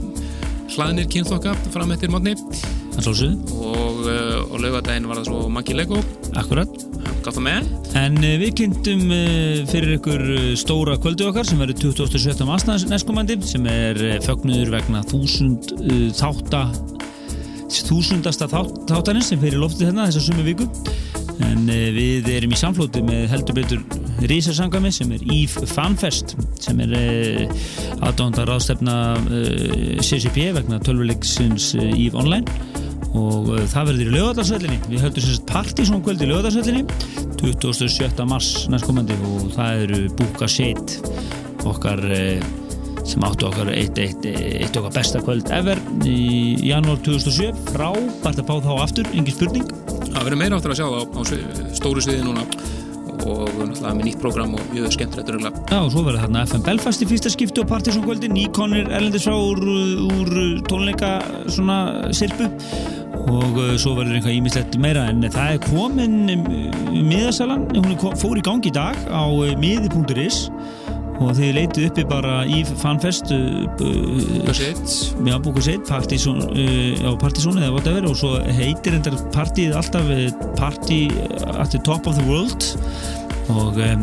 hlaðnir 0.75 1.11
kynþokka 1.13 1.55
fram 1.71 1.95
eftir 1.95 2.11
mótni 2.13 2.35
og, 2.35 4.05
uh, 4.09 4.43
og 4.51 4.59
laugadaginn 4.63 5.09
var 5.11 5.23
það 5.23 5.31
svo 5.31 5.47
Maggi 5.53 5.79
Lego, 5.79 6.03
Akkurat. 6.35 6.85
gaf 7.25 7.37
það 7.37 7.47
með. 7.49 7.84
En 7.95 8.17
uh, 8.19 8.31
við 8.41 8.55
kynntum 8.59 9.05
uh, 9.07 9.61
fyrir 9.71 9.97
ykkur 10.01 10.23
uh, 10.35 10.47
stóra 10.59 10.97
kvöldu 10.99 11.29
okkar 11.29 11.47
sem 11.47 11.61
verður 11.63 11.93
27. 11.95 12.43
marsna 12.47 12.75
næstkomandi 12.91 13.37
sem 13.47 13.67
er 13.71 14.01
fögnuður 14.25 14.73
vegna 14.75 15.05
þúsund 15.07 15.71
þátta 16.19 16.67
þúsundasta 17.75 18.49
þátt, 18.51 18.85
þáttanins 18.91 19.31
sem 19.31 19.41
fyrir 19.43 19.59
loftið 19.63 19.91
hérna 19.91 20.09
þessa 20.09 20.23
sumu 20.27 20.45
viku 20.47 20.67
en 21.43 21.67
við 21.67 22.29
erum 22.37 22.55
í 22.55 22.59
samflóti 22.59 23.03
með 23.03 23.25
heldur 23.33 23.57
betur 23.59 23.83
rísasangami 24.31 24.93
sem 24.95 25.11
er 25.17 25.25
Eve 25.35 25.67
Fanfest 25.67 26.37
sem 26.63 26.79
er 26.85 26.95
aðdóndar 27.99 28.51
ráðstefna 28.51 28.99
uh, 29.23 29.99
CCP 30.03 30.51
vegna 30.59 30.83
tölvuleiksins 30.83 31.73
Eve 31.79 32.19
Online 32.23 32.84
og 33.15 33.53
uh, 33.55 33.63
það 33.71 33.93
verður 33.93 34.11
í 34.11 34.17
lögadagsvellinni 34.17 34.81
við 34.89 35.07
höldum 35.07 35.27
sérst 35.29 35.47
partysón 35.51 36.03
kvöld 36.05 36.25
í 36.25 36.31
lögadagsvellinni 36.33 37.31
27. 37.41 38.27
mars 38.29 38.51
næstkomandi 38.73 39.17
og 39.31 39.49
það 39.55 39.87
eru 39.87 40.03
Búka 40.19 40.51
Shade 40.51 41.01
okkar 41.65 42.03
uh, 42.09 42.53
sem 43.05 43.25
áttu 43.25 43.49
okkar 43.49 43.71
eitt, 43.75 43.99
eitt, 44.01 44.25
eitt 44.25 44.77
okkar 44.79 44.95
besta 44.95 45.21
kvöld 45.25 45.51
ever 45.55 45.81
í 46.09 46.57
janúar 46.65 47.01
2007 47.05 47.53
frábært 47.75 48.41
að 48.41 48.49
fá 48.49 48.55
þá 48.65 48.73
aftur, 48.79 49.11
engin 49.13 49.37
spurning. 49.37 49.69
Það 50.07 50.23
verður 50.23 50.41
meira 50.41 50.59
áttur 50.61 50.75
að 50.75 50.81
sjá 50.81 50.87
það 50.87 51.05
á, 51.05 51.05
á 51.05 51.23
stóru 51.77 52.05
sviði 52.05 52.25
núna. 52.25 52.47
Og 53.25 53.47
náttúrulega 53.57 53.93
með 53.97 54.07
nýtt 54.09 54.19
program 54.21 54.57
og 54.57 54.65
mjög 54.73 54.97
skemmtilegt 54.97 55.31
röglega. 55.33 55.61
Já, 55.71 55.79
og 55.79 55.93
svo 55.95 56.03
verður 56.05 56.25
þarna 56.27 56.43
FM 56.49 56.65
Belfast 56.67 57.05
í 57.05 57.09
fyrsta 57.09 57.33
skipti 57.33 57.63
og 57.63 57.71
Partiðsson 57.71 58.05
kvöldi, 58.05 58.29
nýkonir 58.33 58.91
erlendis 58.91 59.25
frá 59.25 59.37
úr, 59.37 59.63
úr 60.09 60.35
tónleika 60.69 61.15
svona 61.53 61.79
sirpu 62.17 62.51
og 63.31 63.57
uh, 63.57 63.73
svo 63.81 63.95
verður 63.99 64.19
eitthvað 64.19 64.37
ímislegt 64.39 64.77
meira 64.81 65.07
en 65.09 65.25
það 65.33 65.55
er 65.55 65.63
komin 65.65 66.17
um, 66.35 66.45
miðasalan, 67.09 67.69
hún 67.73 68.19
fór 68.21 68.41
í 68.41 68.45
gang 68.45 68.67
í 68.67 68.73
dag 68.75 68.99
á 69.09 69.25
uh, 69.25 69.55
miði.is 69.61 70.49
og 71.23 71.31
þið 71.39 71.53
leitið 71.55 71.85
uppi 71.89 72.05
bara 72.11 72.41
í 72.51 72.65
fanfest 72.83 73.31
Partiðsson 75.87 76.41
uh, 76.43 77.05
á 77.07 77.13
Partiðsson 77.21 77.61
eða 77.63 77.75
whatever. 77.77 78.09
Og 78.11 78.19
svo 78.19 78.33
heitir 78.59 78.99
endar 78.99 79.17
partíð 79.35 79.77
alltaf 79.79 80.11
Party 80.59 81.07
at 81.55 81.71
the 81.71 81.81
top 81.87 82.11
of 82.11 82.19
the 82.19 82.27
world. 82.27 82.67
Og 83.55 83.79
uh, 83.79 83.95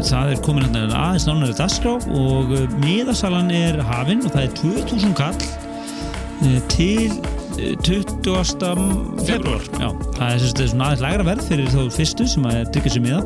það 0.00 0.32
er 0.32 0.42
komin 0.46 0.64
hérna 0.64 0.88
aðeins 1.10 1.28
nánari 1.28 1.58
dagskrá. 1.60 1.98
Og 2.16 2.56
miðasalan 2.80 3.52
er 3.52 3.84
hafin 3.92 4.24
og 4.24 4.32
það 4.32 4.48
er 4.48 4.58
2000 4.64 5.16
kall 5.20 5.40
til 6.72 7.12
20. 7.54 8.24
februar 9.24 9.62
það 10.16 10.34
er 10.34 10.44
svona 10.44 10.90
aðeins 10.90 11.04
lægra 11.04 11.26
verð 11.28 11.48
fyrir 11.48 11.70
þá 11.70 11.80
fyrstu 11.94 12.26
sem 12.30 12.46
að 12.50 12.60
tryggja 12.74 12.96
sér 12.96 13.04
miða 13.04 13.22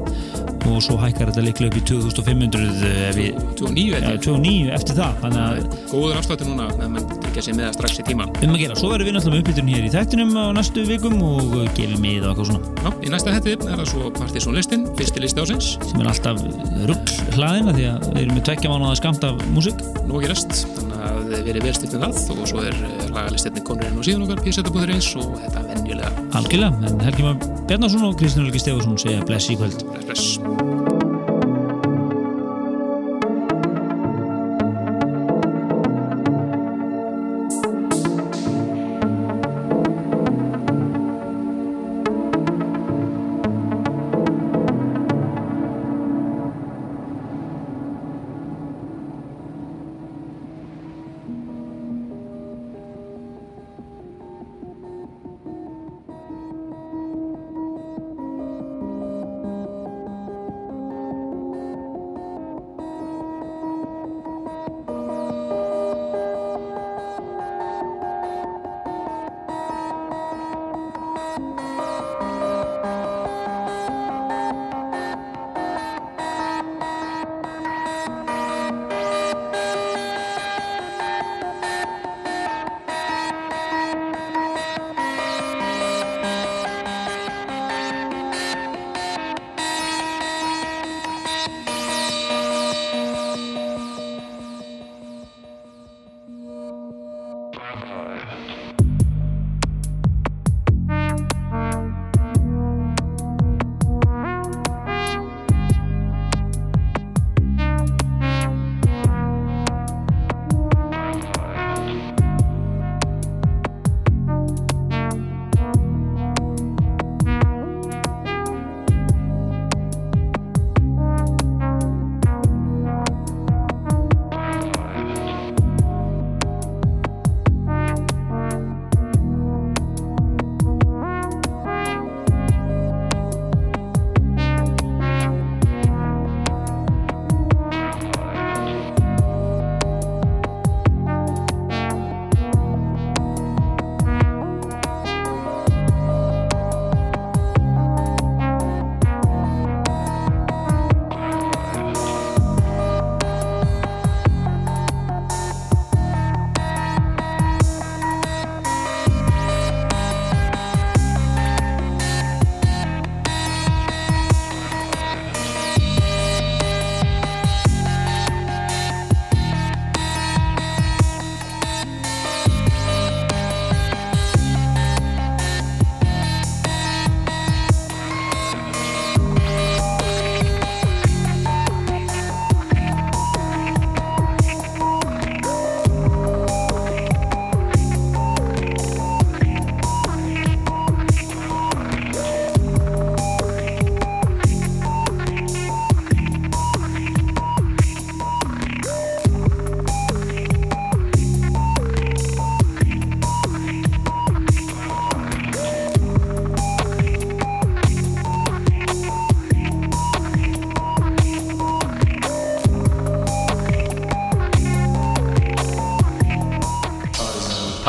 og 0.69 0.83
svo 0.85 0.97
hækkar 1.01 1.31
þetta 1.31 1.45
líklega 1.47 1.71
upp 1.71 1.79
í 1.79 1.83
2500 1.89 2.61
uh, 2.61 2.89
ef 3.09 3.17
við 3.17 3.39
29 3.57 3.85
Já, 3.89 3.99
eftir. 3.99 4.19
29 4.27 4.73
eftir 4.77 4.99
það 4.99 5.21
þannig 5.23 5.43
að 5.45 5.77
Góður 5.93 6.19
afsláttur 6.21 6.51
núna, 6.51 6.67
en 6.85 6.95
mann 6.97 7.07
tryggja 7.25 7.55
með 7.57 7.65
það 7.69 7.77
strax 7.79 8.01
í 8.03 8.07
tíma. 8.09 8.27
um 8.29 8.55
að 8.55 8.63
gera, 8.63 8.79
svo 8.79 8.91
verðum 8.93 9.09
við 9.09 9.17
náttúrulega 9.17 9.39
með 9.39 9.45
uppbytun 9.45 9.73
hér 9.73 9.87
í 9.89 9.93
þættinum 9.95 10.35
á 10.37 10.45
næstu 10.59 10.85
vikum 10.89 11.17
og 11.29 11.55
uh, 11.57 11.65
gefum 11.79 12.05
mið 12.05 12.27
og 12.27 12.31
eitthvað 12.33 12.51
svona 12.51 12.75
Já, 12.85 12.91
í 13.01 13.15
næsta 13.15 13.37
hætti 13.37 13.57
er 13.57 13.65
það 13.83 13.87
svo 13.95 14.13
Partiðsson 14.19 14.59
listin, 14.59 14.87
fyrsti 14.99 15.25
listi 15.25 15.45
ásins. 15.45 15.71
sem 15.89 16.03
er 16.05 16.13
alltaf 16.13 16.45
rugg 16.91 17.15
hlaðina 17.39 17.77
því 17.77 17.89
að 17.95 18.09
við 18.11 18.23
erum 18.25 18.39
með 18.39 18.47
tvekja 18.51 18.75
mánuða 18.75 19.01
skamt 19.01 19.29
af 19.31 19.47
músík 19.55 19.85
Nú 20.09 20.21
ekki 20.21 20.33
rest, 20.35 20.67
að 21.09 21.33
við 21.33 21.51
erum 21.55 21.67
vel 21.69 21.75
stilt 21.79 21.97
með 21.97 22.05
það. 22.07 22.39
Og 22.39 22.51
svo 22.53 22.65
er 22.69 22.79
lagalistinni 23.15 23.65
konurinn 23.67 23.99
og 23.99 24.07
síðan 24.09 24.27
okkar 24.27 24.45
pjæsetabúður 24.45 24.95
eins 24.97 25.11
og 25.19 25.35
þetta 25.45 25.65
venjulega. 25.71 26.29
Algjörlega, 26.39 26.93
en 26.93 27.03
Helgi 27.07 27.27
Már 27.27 27.51
Bjarnason 27.69 28.07
og 28.11 28.21
Kristján 28.21 28.49
Helgi 28.49 28.65
Stefansson 28.65 29.03
segja 29.05 29.27
bless 29.29 29.53
í 29.53 29.59
kvöld. 29.61 29.85
Bless 29.93 30.39
bless. 30.39 30.98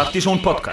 Partizón 0.10 0.41
podcast 0.41 0.69